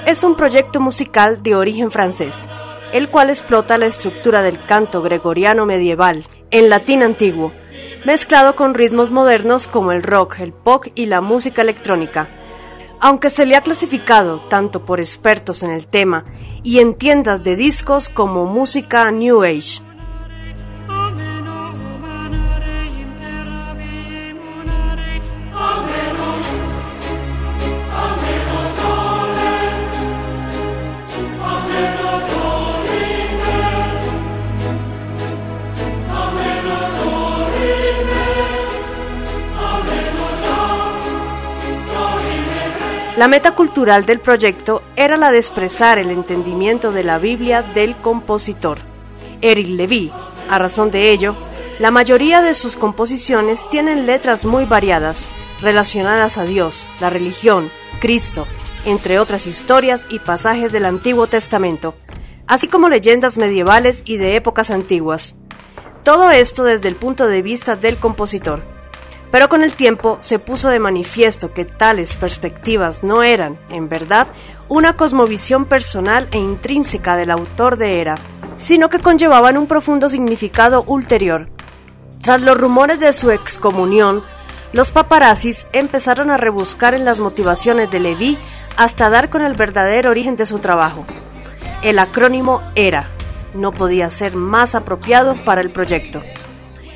[0.06, 2.48] Es un proyecto musical de origen francés,
[2.94, 7.52] el cual explota la estructura del canto gregoriano medieval, en latín antiguo,
[8.06, 12.30] mezclado con ritmos modernos como el rock, el pop y la música electrónica.
[13.00, 16.26] Aunque se le ha clasificado tanto por expertos en el tema
[16.64, 19.82] y en tiendas de discos como música New Age.
[43.26, 47.98] La meta cultural del proyecto era la de expresar el entendimiento de la Biblia del
[47.98, 48.78] compositor,
[49.42, 50.12] Eric Levy.
[50.48, 51.36] A razón de ello,
[51.80, 55.28] la mayoría de sus composiciones tienen letras muy variadas,
[55.60, 58.46] relacionadas a Dios, la religión, Cristo,
[58.86, 61.96] entre otras historias y pasajes del Antiguo Testamento,
[62.46, 65.36] así como leyendas medievales y de épocas antiguas.
[66.04, 68.75] Todo esto desde el punto de vista del compositor.
[69.36, 74.28] Pero con el tiempo se puso de manifiesto que tales perspectivas no eran, en verdad,
[74.70, 78.16] una cosmovisión personal e intrínseca del autor de Era,
[78.56, 81.50] sino que conllevaban un profundo significado ulterior.
[82.22, 84.24] Tras los rumores de su excomunión,
[84.72, 88.38] los paparazzis empezaron a rebuscar en las motivaciones de Levi
[88.78, 91.06] hasta dar con el verdadero origen de su trabajo.
[91.82, 93.10] El acrónimo ERA
[93.54, 96.24] no podía ser más apropiado para el proyecto.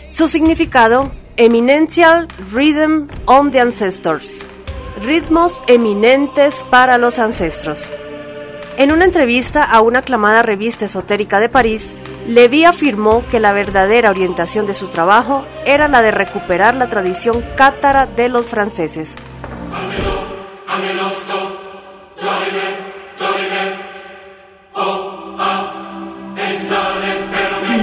[0.09, 1.11] Su significado,
[1.41, 4.45] Eminential Rhythm on the Ancestors,
[5.01, 7.89] ritmos eminentes para los ancestros.
[8.75, 11.95] En una entrevista a una aclamada revista esotérica de París,
[12.27, 17.41] Levi afirmó que la verdadera orientación de su trabajo era la de recuperar la tradición
[17.55, 19.15] cátara de los franceses.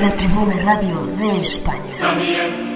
[0.02, 2.75] La Tribuna Radio de España.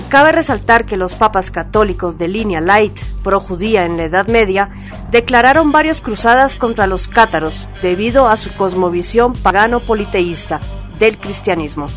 [0.11, 4.69] cabe resaltar que los papas católicos de línea light pro-judía en la Edad Media
[5.09, 10.59] declararon varias cruzadas contra los cátaros debido a su cosmovisión pagano-politeísta
[10.99, 11.87] del cristianismo.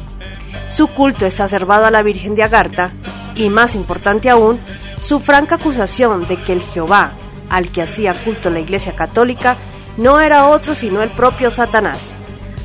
[0.69, 2.93] Su culto exacerbado a la Virgen de Agartha
[3.35, 4.61] y, más importante aún,
[5.01, 7.11] su franca acusación de que el Jehová
[7.51, 9.57] al que hacía culto la Iglesia Católica
[9.97, 12.17] no era otro sino el propio Satanás,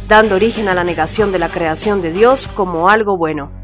[0.07, 3.58] dando origen a la negación de la creación de Dios como algo bueno.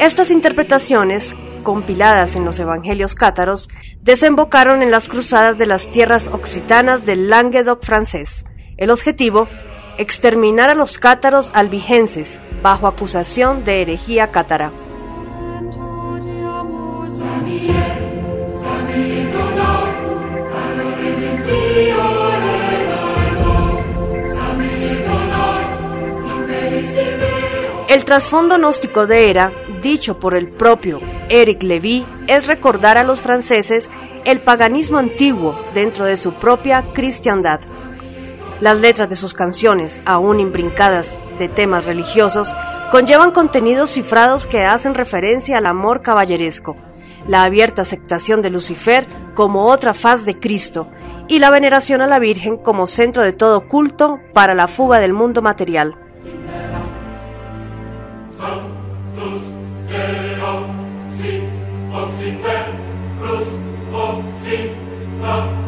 [0.00, 3.68] Estas interpretaciones, compiladas en los evangelios cátaros,
[4.00, 8.46] desembocaron en las cruzadas de las tierras occitanas del Languedoc francés.
[8.78, 9.46] El objetivo,
[9.98, 14.72] exterminar a los cátaros albigenses bajo acusación de herejía cátara.
[27.86, 33.20] El trasfondo gnóstico de Hera, dicho por el propio Eric Levy, es recordar a los
[33.20, 33.90] franceses
[34.24, 37.60] el paganismo antiguo dentro de su propia cristiandad.
[38.60, 42.54] Las letras de sus canciones, aún imbrincadas de temas religiosos,
[42.90, 46.76] conllevan contenidos cifrados que hacen referencia al amor caballeresco,
[47.26, 50.88] la abierta aceptación de Lucifer como otra faz de Cristo
[51.28, 55.12] y la veneración a la Virgen como centro de todo culto para la fuga del
[55.12, 55.96] mundo material.
[65.22, 65.59] Es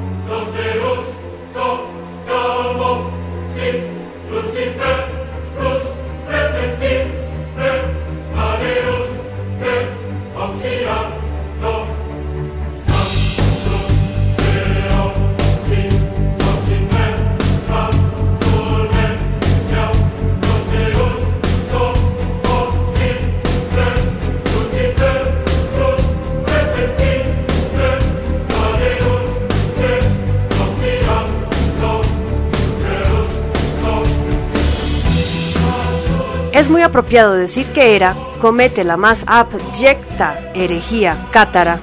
[36.73, 41.79] muy apropiado decir que Hera comete la más abyecta herejía cátara,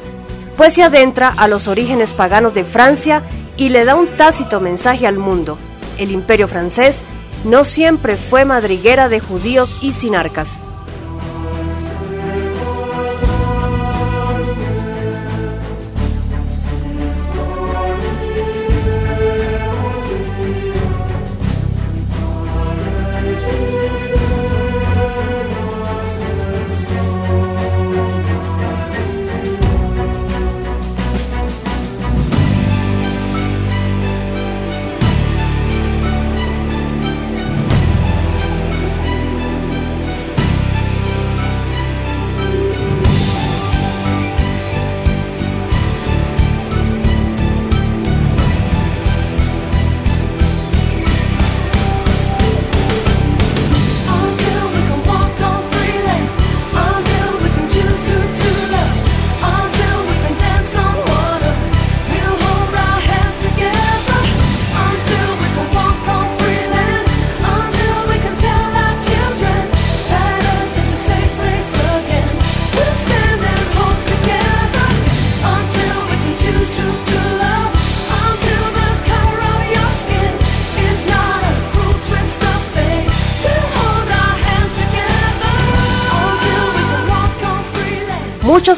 [0.57, 3.23] pues se adentra a los orígenes paganos de Francia
[3.55, 5.57] y le da un tácito mensaje al mundo.
[5.97, 7.03] El imperio francés
[7.45, 10.59] no siempre fue madriguera de judíos y sinarcas.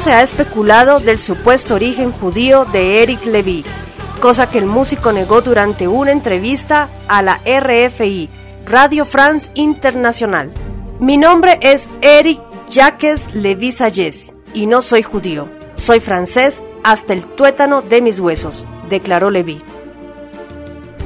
[0.02, 3.64] Se ha especulado del supuesto origen judío de Eric Levy,
[4.20, 8.28] cosa que el músico negó durante una entrevista a la RFI,
[8.66, 10.50] Radio France Internacional.
[10.98, 15.48] Mi nombre es Eric Jacques Levy Sayes y no soy judío.
[15.76, 19.62] Soy francés hasta el tuétano de mis huesos, declaró Levy.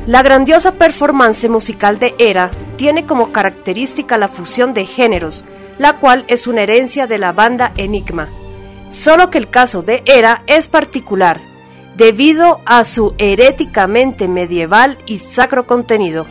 [0.07, 5.45] La grandiosa performance musical de Era tiene como característica la fusión de géneros,
[5.77, 8.31] la cual es una herencia de la banda Enigma,
[8.89, 11.41] Solo que el caso de Hera es particular,
[11.97, 16.27] debido a su heréticamente medieval y sacro contenido.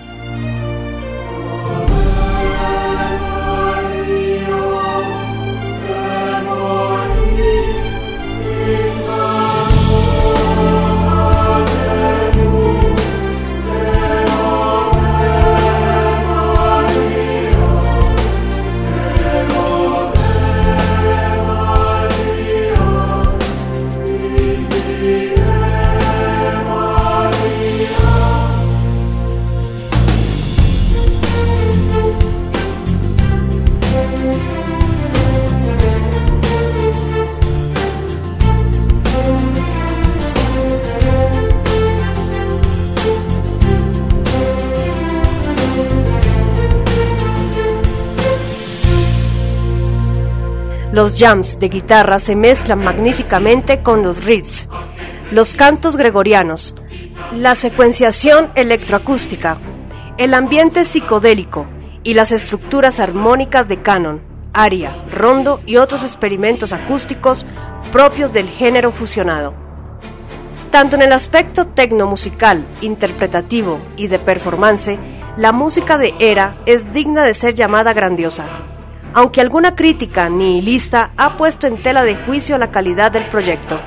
[51.05, 54.67] Los jams de guitarra se mezclan magníficamente con los riffs,
[55.29, 56.73] los cantos gregorianos,
[57.31, 59.59] la secuenciación electroacústica,
[60.17, 61.67] el ambiente psicodélico
[62.01, 64.19] y las estructuras armónicas de canon,
[64.51, 67.45] aria, rondo y otros experimentos acústicos
[67.91, 69.53] propios del género fusionado.
[70.71, 74.97] Tanto en el aspecto tecnomusical, interpretativo y de performance,
[75.37, 78.47] la música de Era es digna de ser llamada grandiosa
[79.15, 83.79] aunque alguna crítica nihilista ha puesto en tela de juicio la calidad del proyecto.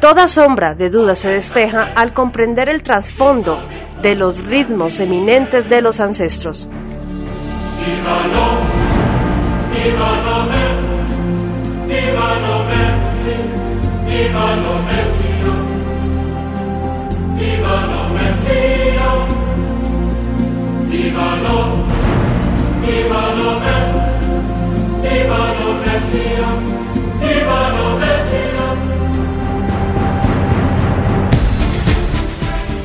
[0.00, 3.60] Toda sombra de duda se despeja al comprender el trasfondo
[4.00, 6.66] de los ritmos eminentes de los ancestros.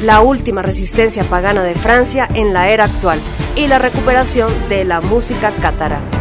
[0.05, 3.19] La última resistencia pagana de Francia en la era actual
[3.55, 6.14] y la recuperación de la música cátara.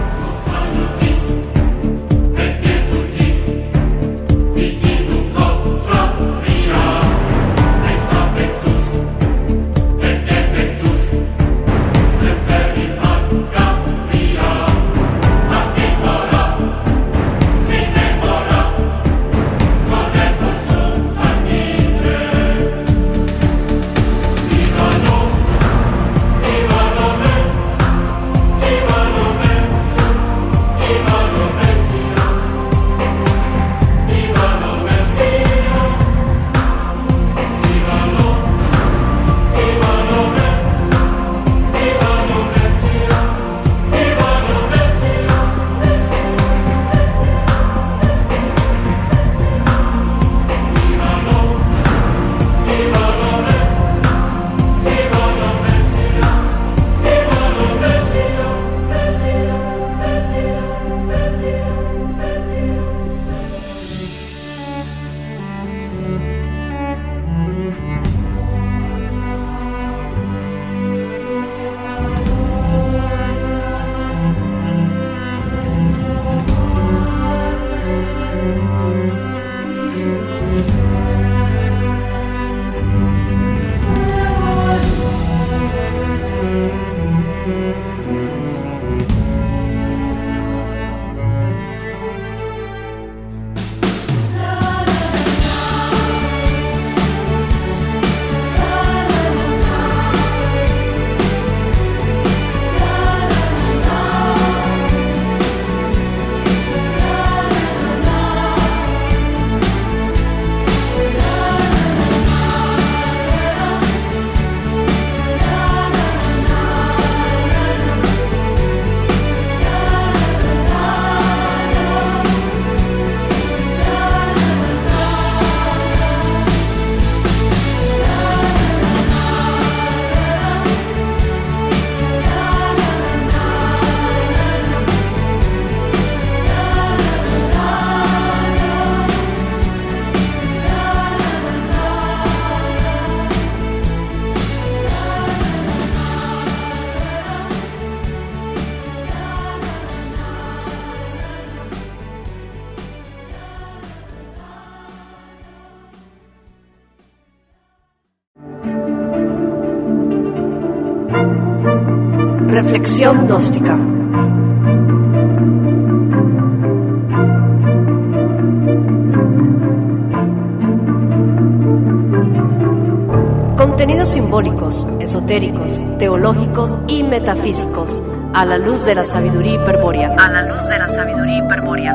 [173.58, 178.02] Contenidos simbólicos, esotéricos, teológicos y metafísicos
[178.32, 180.16] a la luz de la sabiduría hiperbórea.
[180.18, 181.94] A la luz de la sabiduría hiperbórea.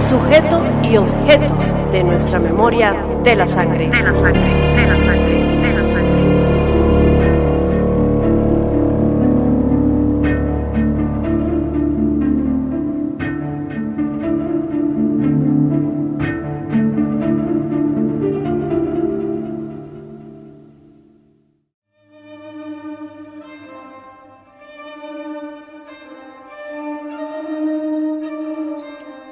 [0.00, 3.88] Sujetos y objetos de nuestra memoria de la sangre.
[3.88, 5.39] De la sangre, de la sangre,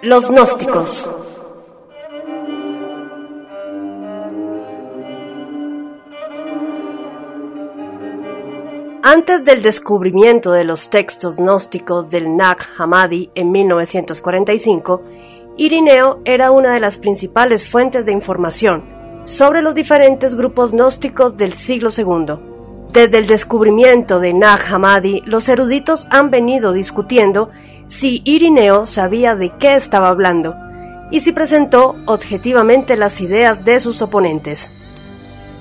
[0.09, 1.06] Los gnósticos.
[9.02, 15.02] Antes del descubrimiento de los textos gnósticos del Nag Hammadi en 1945,
[15.59, 18.84] Irineo era una de las principales fuentes de información
[19.24, 22.57] sobre los diferentes grupos gnósticos del siglo II.
[22.99, 27.49] Desde el descubrimiento de Nag Hammadi, los eruditos han venido discutiendo
[27.86, 30.57] si Irineo sabía de qué estaba hablando
[31.12, 34.68] y si presentó objetivamente las ideas de sus oponentes.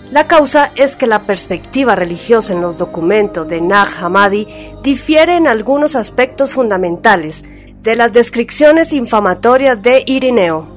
[0.10, 4.48] La causa es que la perspectiva religiosa en los documentos de Nag Hammadi
[4.82, 7.44] difiere en algunos aspectos fundamentales
[7.84, 10.77] de las descripciones infamatorias de Irineo.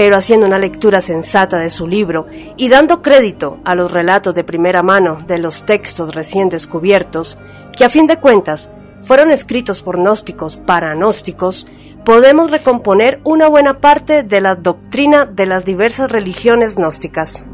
[0.00, 2.26] Pero haciendo una lectura sensata de su libro
[2.56, 7.36] y dando crédito a los relatos de primera mano de los textos recién descubiertos,
[7.76, 8.70] que a fin de cuentas
[9.02, 11.66] fueron escritos por gnósticos para gnósticos,
[12.02, 17.44] podemos recomponer una buena parte de la doctrina de las diversas religiones gnósticas.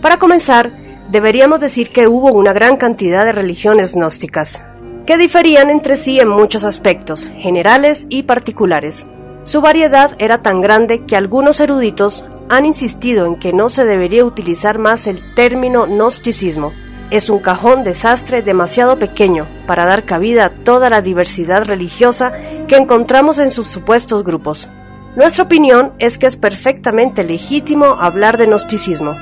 [0.00, 0.70] Para comenzar,
[1.12, 4.66] deberíamos decir que hubo una gran cantidad de religiones gnósticas,
[5.04, 9.06] que diferían entre sí en muchos aspectos, generales y particulares.
[9.42, 14.24] Su variedad era tan grande que algunos eruditos han insistido en que no se debería
[14.24, 16.72] utilizar más el término gnosticismo.
[17.10, 22.32] Es un cajón desastre demasiado pequeño para dar cabida a toda la diversidad religiosa
[22.66, 24.70] que encontramos en sus supuestos grupos.
[25.14, 29.14] Nuestra opinión es que es perfectamente legítimo hablar de gnosticismo,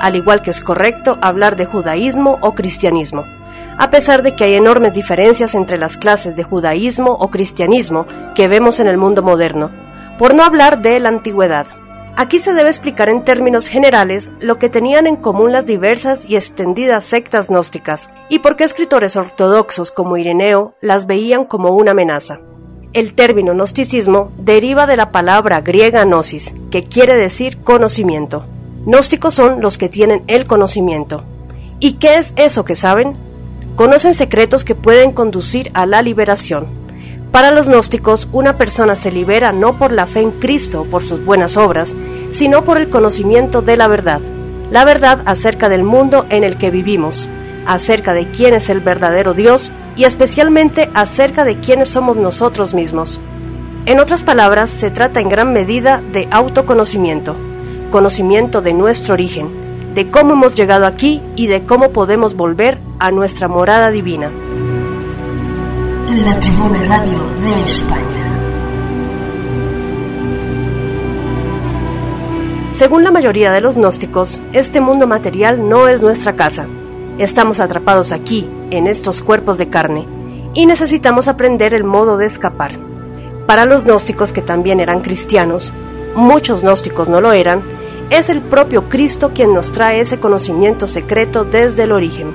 [0.00, 3.24] al igual que es correcto hablar de judaísmo o cristianismo,
[3.78, 8.48] a pesar de que hay enormes diferencias entre las clases de judaísmo o cristianismo que
[8.48, 9.70] vemos en el mundo moderno,
[10.18, 11.66] por no hablar de la antigüedad.
[12.16, 16.34] Aquí se debe explicar en términos generales lo que tenían en común las diversas y
[16.34, 22.40] extendidas sectas gnósticas y por qué escritores ortodoxos como Ireneo las veían como una amenaza.
[22.92, 28.44] El término gnosticismo deriva de la palabra griega gnosis, que quiere decir conocimiento.
[28.88, 31.22] Gnósticos son los que tienen el conocimiento.
[31.78, 33.14] ¿Y qué es eso que saben?
[33.76, 36.64] Conocen secretos que pueden conducir a la liberación.
[37.30, 41.22] Para los gnósticos, una persona se libera no por la fe en Cristo por sus
[41.22, 41.94] buenas obras,
[42.30, 44.22] sino por el conocimiento de la verdad.
[44.70, 47.28] La verdad acerca del mundo en el que vivimos,
[47.66, 53.20] acerca de quién es el verdadero Dios y especialmente acerca de quiénes somos nosotros mismos.
[53.84, 57.36] En otras palabras, se trata en gran medida de autoconocimiento
[57.90, 59.48] conocimiento de nuestro origen,
[59.94, 64.30] de cómo hemos llegado aquí y de cómo podemos volver a nuestra morada divina.
[66.24, 68.18] La Tribuna Radio de España.
[72.72, 76.66] Según la mayoría de los gnósticos, este mundo material no es nuestra casa.
[77.18, 80.06] Estamos atrapados aquí, en estos cuerpos de carne,
[80.54, 82.70] y necesitamos aprender el modo de escapar.
[83.46, 85.72] Para los gnósticos que también eran cristianos,
[86.14, 87.62] muchos gnósticos no lo eran,
[88.10, 92.32] es el propio Cristo quien nos trae ese conocimiento secreto desde el origen.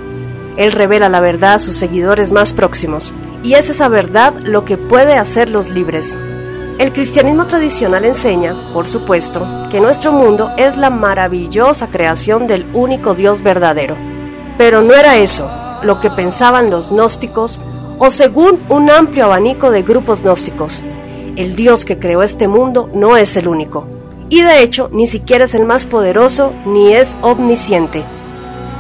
[0.56, 3.12] Él revela la verdad a sus seguidores más próximos,
[3.42, 6.16] y es esa verdad lo que puede hacerlos libres.
[6.78, 13.16] El cristianismo tradicional enseña, por supuesto, que nuestro mundo es la maravillosa creación del único
[13.16, 13.96] Dios verdadero.
[14.58, 15.50] Pero no era eso
[15.82, 17.60] lo que pensaban los gnósticos
[18.00, 20.82] o según un amplio abanico de grupos gnósticos.
[21.36, 23.93] El Dios que creó este mundo no es el único
[24.34, 28.04] y de hecho ni siquiera es el más poderoso ni es omnisciente.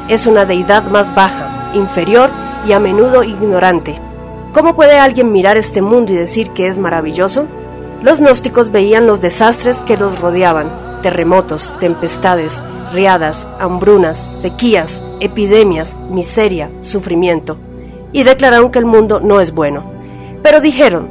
[0.09, 2.31] Es una deidad más baja, inferior
[2.67, 3.93] y a menudo ignorante.
[4.51, 7.45] ¿Cómo puede alguien mirar este mundo y decir que es maravilloso?
[8.01, 10.71] Los gnósticos veían los desastres que los rodeaban,
[11.03, 12.53] terremotos, tempestades,
[12.91, 17.57] riadas, hambrunas, sequías, epidemias, miseria, sufrimiento,
[18.11, 19.83] y declararon que el mundo no es bueno.
[20.41, 21.09] Pero dijeron,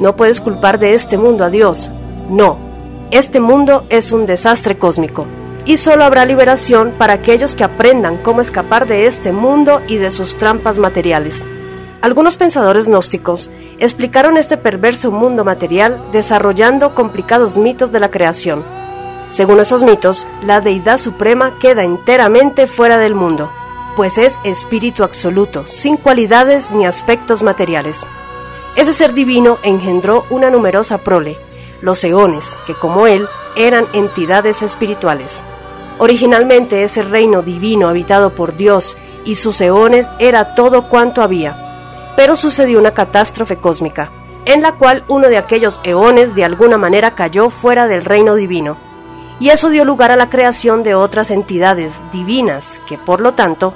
[0.00, 1.92] No puedes culpar de este mundo a Dios.
[2.28, 2.63] No,
[3.14, 5.24] este mundo es un desastre cósmico.
[5.64, 10.10] Y solo habrá liberación para aquellos que aprendan cómo escapar de este mundo y de
[10.10, 11.44] sus trampas materiales.
[12.02, 18.64] Algunos pensadores gnósticos explicaron este perverso mundo material desarrollando complicados mitos de la creación.
[19.28, 23.48] Según esos mitos, la deidad suprema queda enteramente fuera del mundo,
[23.94, 28.00] pues es espíritu absoluto, sin cualidades ni aspectos materiales.
[28.74, 31.38] Ese ser divino engendró una numerosa prole,
[31.84, 35.44] los eones, que como él eran entidades espirituales.
[35.98, 42.36] Originalmente ese reino divino habitado por Dios y sus eones era todo cuanto había, pero
[42.36, 44.10] sucedió una catástrofe cósmica,
[44.46, 48.78] en la cual uno de aquellos eones de alguna manera cayó fuera del reino divino,
[49.38, 53.74] y eso dio lugar a la creación de otras entidades divinas que, por lo tanto,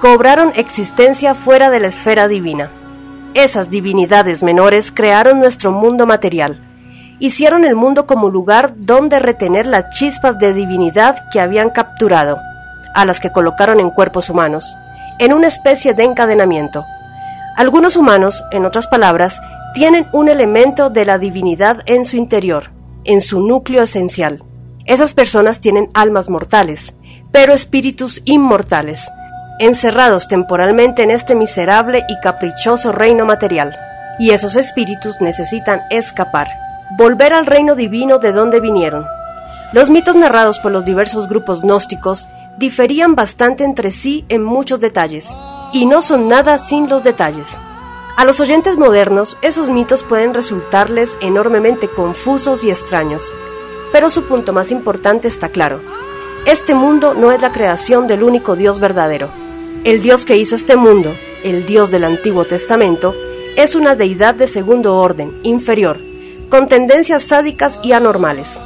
[0.00, 2.70] cobraron existencia fuera de la esfera divina.
[3.34, 6.67] Esas divinidades menores crearon nuestro mundo material,
[7.18, 12.38] hicieron el mundo como lugar donde retener las chispas de divinidad que habían capturado,
[12.94, 14.76] a las que colocaron en cuerpos humanos,
[15.18, 16.84] en una especie de encadenamiento,
[17.58, 19.40] algunos humanos, en otras palabras,
[19.74, 22.70] tienen un elemento de la divinidad en su interior,
[23.02, 24.44] en su núcleo esencial.
[24.84, 26.94] Esas personas tienen almas mortales,
[27.32, 29.10] pero espíritus inmortales,
[29.58, 33.74] encerrados temporalmente en este miserable y caprichoso reino material.
[34.20, 36.46] Y esos espíritus necesitan escapar,
[36.96, 39.04] volver al reino divino de donde vinieron.
[39.72, 42.26] Los mitos narrados por los diversos grupos gnósticos
[42.56, 45.28] diferían bastante entre sí en muchos detalles,
[45.72, 47.58] y no son nada sin los detalles.
[48.16, 53.32] A los oyentes modernos, esos mitos pueden resultarles enormemente confusos y extraños,
[53.92, 55.80] pero su punto más importante está claro.
[56.46, 59.28] Este mundo no es la creación del único Dios verdadero.
[59.84, 61.14] El Dios que hizo este mundo,
[61.44, 63.14] el Dios del Antiguo Testamento,
[63.54, 66.00] es una deidad de segundo orden, inferior,
[66.50, 68.60] con tendencias sádicas y anormales.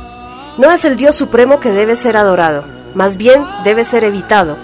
[0.59, 2.65] No es el Dios supremo que debe ser adorado,
[2.95, 4.57] más bien debe ser evitado,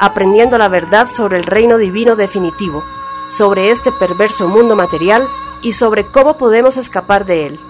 [0.00, 2.82] aprendiendo la verdad sobre el reino divino definitivo,
[3.30, 5.26] sobre este perverso mundo material
[5.62, 7.60] y sobre cómo podemos escapar de él.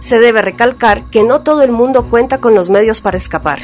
[0.00, 3.60] Se debe recalcar que no todo el mundo cuenta con los medios para escapar.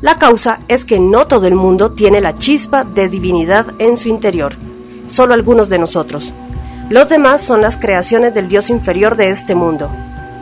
[0.00, 4.08] La causa es que no todo el mundo tiene la chispa de divinidad en su
[4.08, 4.54] interior,
[5.10, 6.32] solo algunos de nosotros.
[6.88, 9.90] Los demás son las creaciones del Dios inferior de este mundo,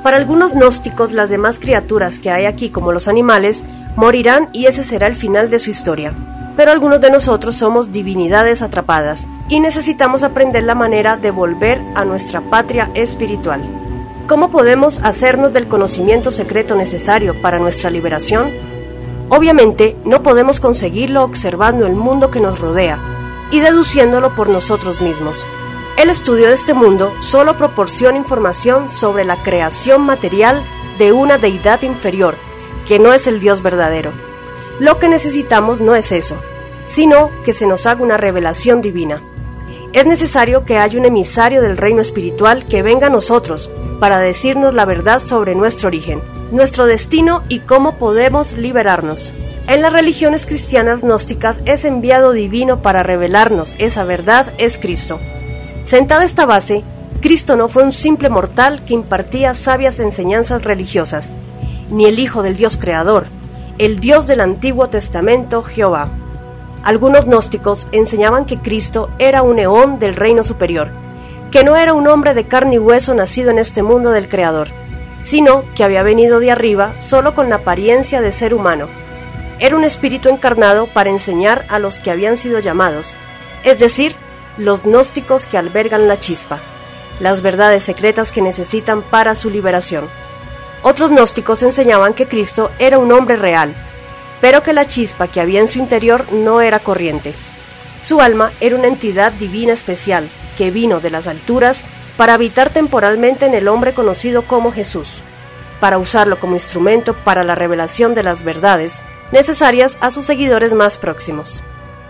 [0.02, 3.64] para algunos gnósticos, las demás criaturas que hay aquí, como los animales,
[3.96, 6.12] morirán y ese será el final de su historia.
[6.56, 12.04] Pero algunos de nosotros somos divinidades atrapadas y necesitamos aprender la manera de volver a
[12.04, 13.60] nuestra patria espiritual.
[14.28, 18.50] ¿Cómo podemos hacernos del conocimiento secreto necesario para nuestra liberación?
[19.30, 23.17] Obviamente no podemos conseguirlo observando el mundo que nos rodea
[23.50, 25.46] y deduciéndolo por nosotros mismos.
[25.96, 30.62] El estudio de este mundo solo proporciona información sobre la creación material
[30.98, 32.36] de una deidad inferior,
[32.86, 34.12] que no es el Dios verdadero.
[34.78, 36.36] Lo que necesitamos no es eso,
[36.86, 39.22] sino que se nos haga una revelación divina.
[39.92, 44.74] Es necesario que haya un emisario del reino espiritual que venga a nosotros para decirnos
[44.74, 46.20] la verdad sobre nuestro origen,
[46.52, 49.32] nuestro destino y cómo podemos liberarnos.
[49.68, 55.20] En las religiones cristianas gnósticas, ese enviado divino para revelarnos esa verdad es Cristo.
[55.84, 56.82] Sentada esta base,
[57.20, 61.34] Cristo no fue un simple mortal que impartía sabias enseñanzas religiosas,
[61.90, 63.26] ni el Hijo del Dios Creador,
[63.76, 66.08] el Dios del Antiguo Testamento, Jehová.
[66.82, 70.88] Algunos gnósticos enseñaban que Cristo era un eón del reino superior,
[71.50, 74.68] que no era un hombre de carne y hueso nacido en este mundo del Creador,
[75.20, 78.88] sino que había venido de arriba solo con la apariencia de ser humano.
[79.60, 83.16] Era un espíritu encarnado para enseñar a los que habían sido llamados,
[83.64, 84.14] es decir,
[84.56, 86.60] los gnósticos que albergan la chispa,
[87.18, 90.08] las verdades secretas que necesitan para su liberación.
[90.82, 93.74] Otros gnósticos enseñaban que Cristo era un hombre real,
[94.40, 97.34] pero que la chispa que había en su interior no era corriente.
[98.00, 101.84] Su alma era una entidad divina especial que vino de las alturas
[102.16, 105.20] para habitar temporalmente en el hombre conocido como Jesús,
[105.80, 109.02] para usarlo como instrumento para la revelación de las verdades
[109.32, 111.62] necesarias a sus seguidores más próximos.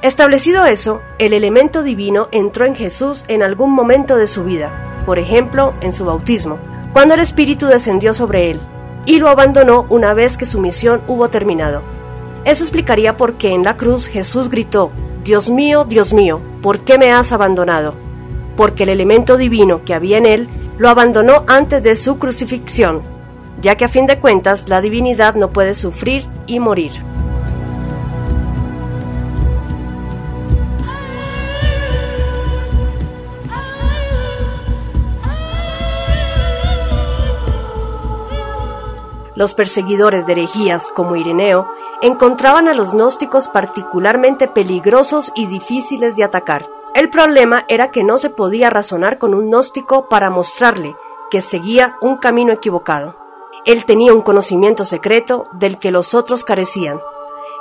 [0.02, 4.70] Establecido eso, el elemento divino entró en Jesús en algún momento de su vida,
[5.04, 6.58] por ejemplo, en su bautismo,
[6.92, 8.60] cuando el Espíritu descendió sobre él,
[9.06, 11.82] y lo abandonó una vez que su misión hubo terminado.
[12.44, 14.92] Eso explicaría por qué en la cruz Jesús gritó,
[15.24, 17.94] Dios mío, Dios mío, ¿por qué me has abandonado?
[18.56, 20.48] Porque el elemento divino que había en él
[20.78, 23.02] lo abandonó antes de su crucifixión,
[23.60, 26.92] ya que a fin de cuentas la divinidad no puede sufrir y morir.
[39.38, 41.68] Los perseguidores de herejías como Ireneo
[42.02, 46.66] encontraban a los gnósticos particularmente peligrosos y difíciles de atacar.
[46.92, 50.96] El problema era que no se podía razonar con un gnóstico para mostrarle
[51.30, 53.27] que seguía un camino equivocado.
[53.68, 57.00] Él tenía un conocimiento secreto del que los otros carecían.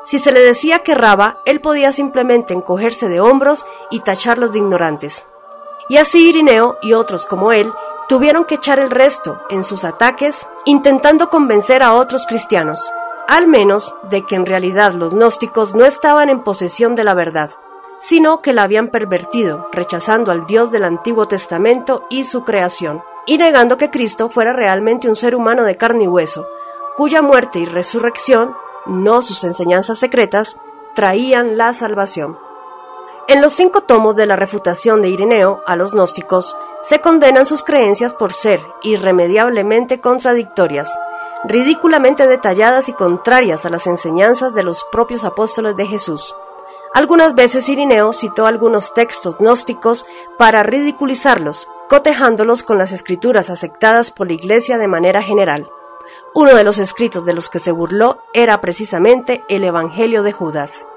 [0.05, 4.59] Si se le decía que erraba, él podía simplemente encogerse de hombros y tacharlos de
[4.59, 5.25] ignorantes.
[5.89, 7.69] Y así Irineo y otros como él
[8.07, 12.89] tuvieron que echar el resto en sus ataques intentando convencer a otros cristianos,
[13.27, 17.49] al menos de que en realidad los gnósticos no estaban en posesión de la verdad,
[17.99, 23.37] sino que la habían pervertido, rechazando al Dios del Antiguo Testamento y su creación, y
[23.37, 26.47] negando que Cristo fuera realmente un ser humano de carne y hueso,
[26.95, 28.55] cuya muerte y resurrección,
[28.87, 30.57] no sus enseñanzas secretas,
[30.95, 32.39] traían la salvación.
[33.27, 37.61] En los cinco tomos de la refutación de Ireneo a los gnósticos se condenan sus
[37.61, 40.97] creencias por ser irremediablemente contradictorias,
[41.43, 46.33] ridículamente detalladas y contrarias a las enseñanzas de los propios apóstoles de Jesús.
[46.93, 50.05] Algunas veces Irineo citó algunos textos gnósticos
[50.37, 55.69] para ridiculizarlos, cotejándolos con las escrituras aceptadas por la Iglesia de manera general.
[56.33, 60.87] Uno de los escritos de los que se burló era precisamente el Evangelio de Judas.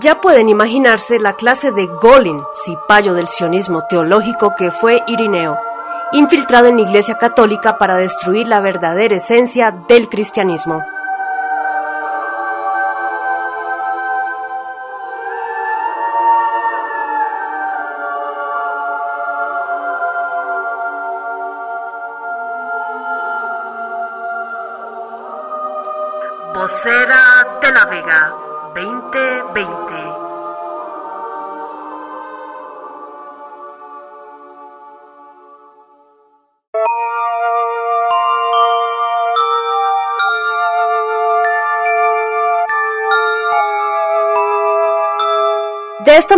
[0.00, 5.58] Ya pueden imaginarse la clase de Golin, cipayo del sionismo teológico que fue Irineo,
[6.12, 10.84] infiltrado en la Iglesia Católica para destruir la verdadera esencia del cristianismo.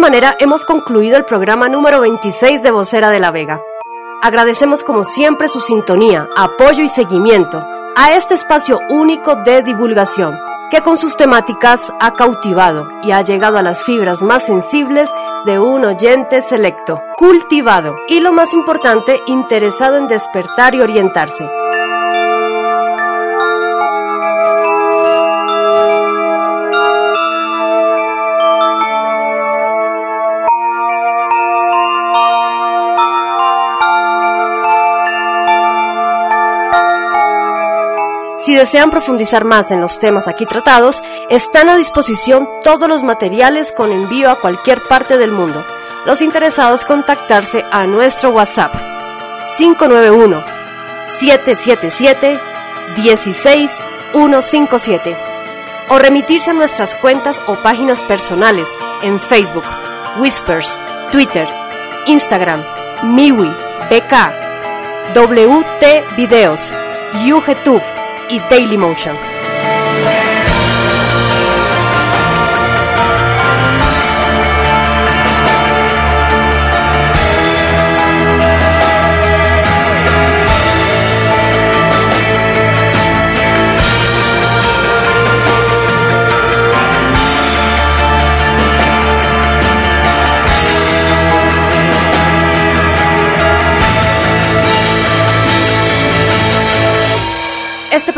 [0.01, 3.61] Manera hemos concluido el programa número 26 de Vocera de la Vega.
[4.23, 7.63] Agradecemos como siempre su sintonía, apoyo y seguimiento
[7.97, 10.39] a este espacio único de divulgación
[10.71, 15.13] que con sus temáticas ha cautivado y ha llegado a las fibras más sensibles
[15.45, 21.47] de un oyente selecto, cultivado y lo más importante, interesado en despertar y orientarse.
[38.51, 43.71] Si desean profundizar más en los temas aquí tratados, están a disposición todos los materiales
[43.71, 45.65] con envío a cualquier parte del mundo.
[46.05, 48.75] Los interesados contactarse a nuestro WhatsApp
[49.57, 50.43] 591
[51.05, 52.41] 777
[52.97, 55.17] 16157
[55.89, 58.69] o remitirse a nuestras cuentas o páginas personales
[59.03, 59.63] en Facebook,
[60.19, 60.81] Whispers,
[61.13, 61.47] Twitter,
[62.07, 62.65] Instagram,
[63.05, 63.55] Miwi,
[63.89, 64.13] BK,
[65.15, 66.75] WT Videos,
[67.25, 68.00] YouTube
[68.31, 69.30] y Dailymotion.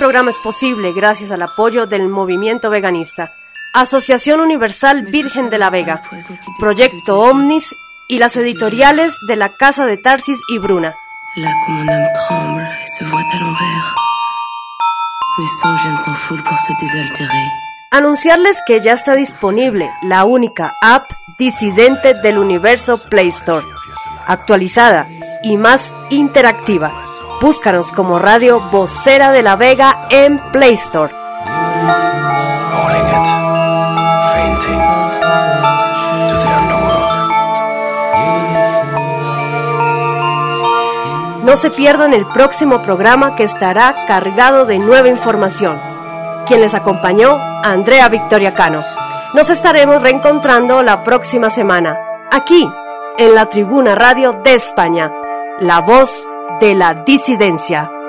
[0.03, 3.31] Programa es posible gracias al apoyo del movimiento veganista,
[3.73, 6.03] Asociación Universal Virgen de la Vega,
[6.59, 7.77] Proyecto Omnis
[8.09, 10.97] y las editoriales de la Casa de Tarsis y Bruna.
[17.93, 23.65] Anunciarles que ya está disponible la única app disidente del universo Play Store,
[24.27, 25.07] actualizada
[25.45, 26.93] y más interactiva
[27.43, 31.13] Búscanos como Radio Vocera de la Vega en Play Store.
[41.43, 45.81] No se pierdan el próximo programa que estará cargado de nueva información.
[46.47, 48.83] Quien les acompañó, Andrea Victoria Cano.
[49.35, 51.99] Nos estaremos reencontrando la próxima semana,
[52.31, 52.71] aquí,
[53.19, 55.11] en la Tribuna Radio de España,
[55.59, 56.29] la voz
[56.63, 58.02] de la disidencia.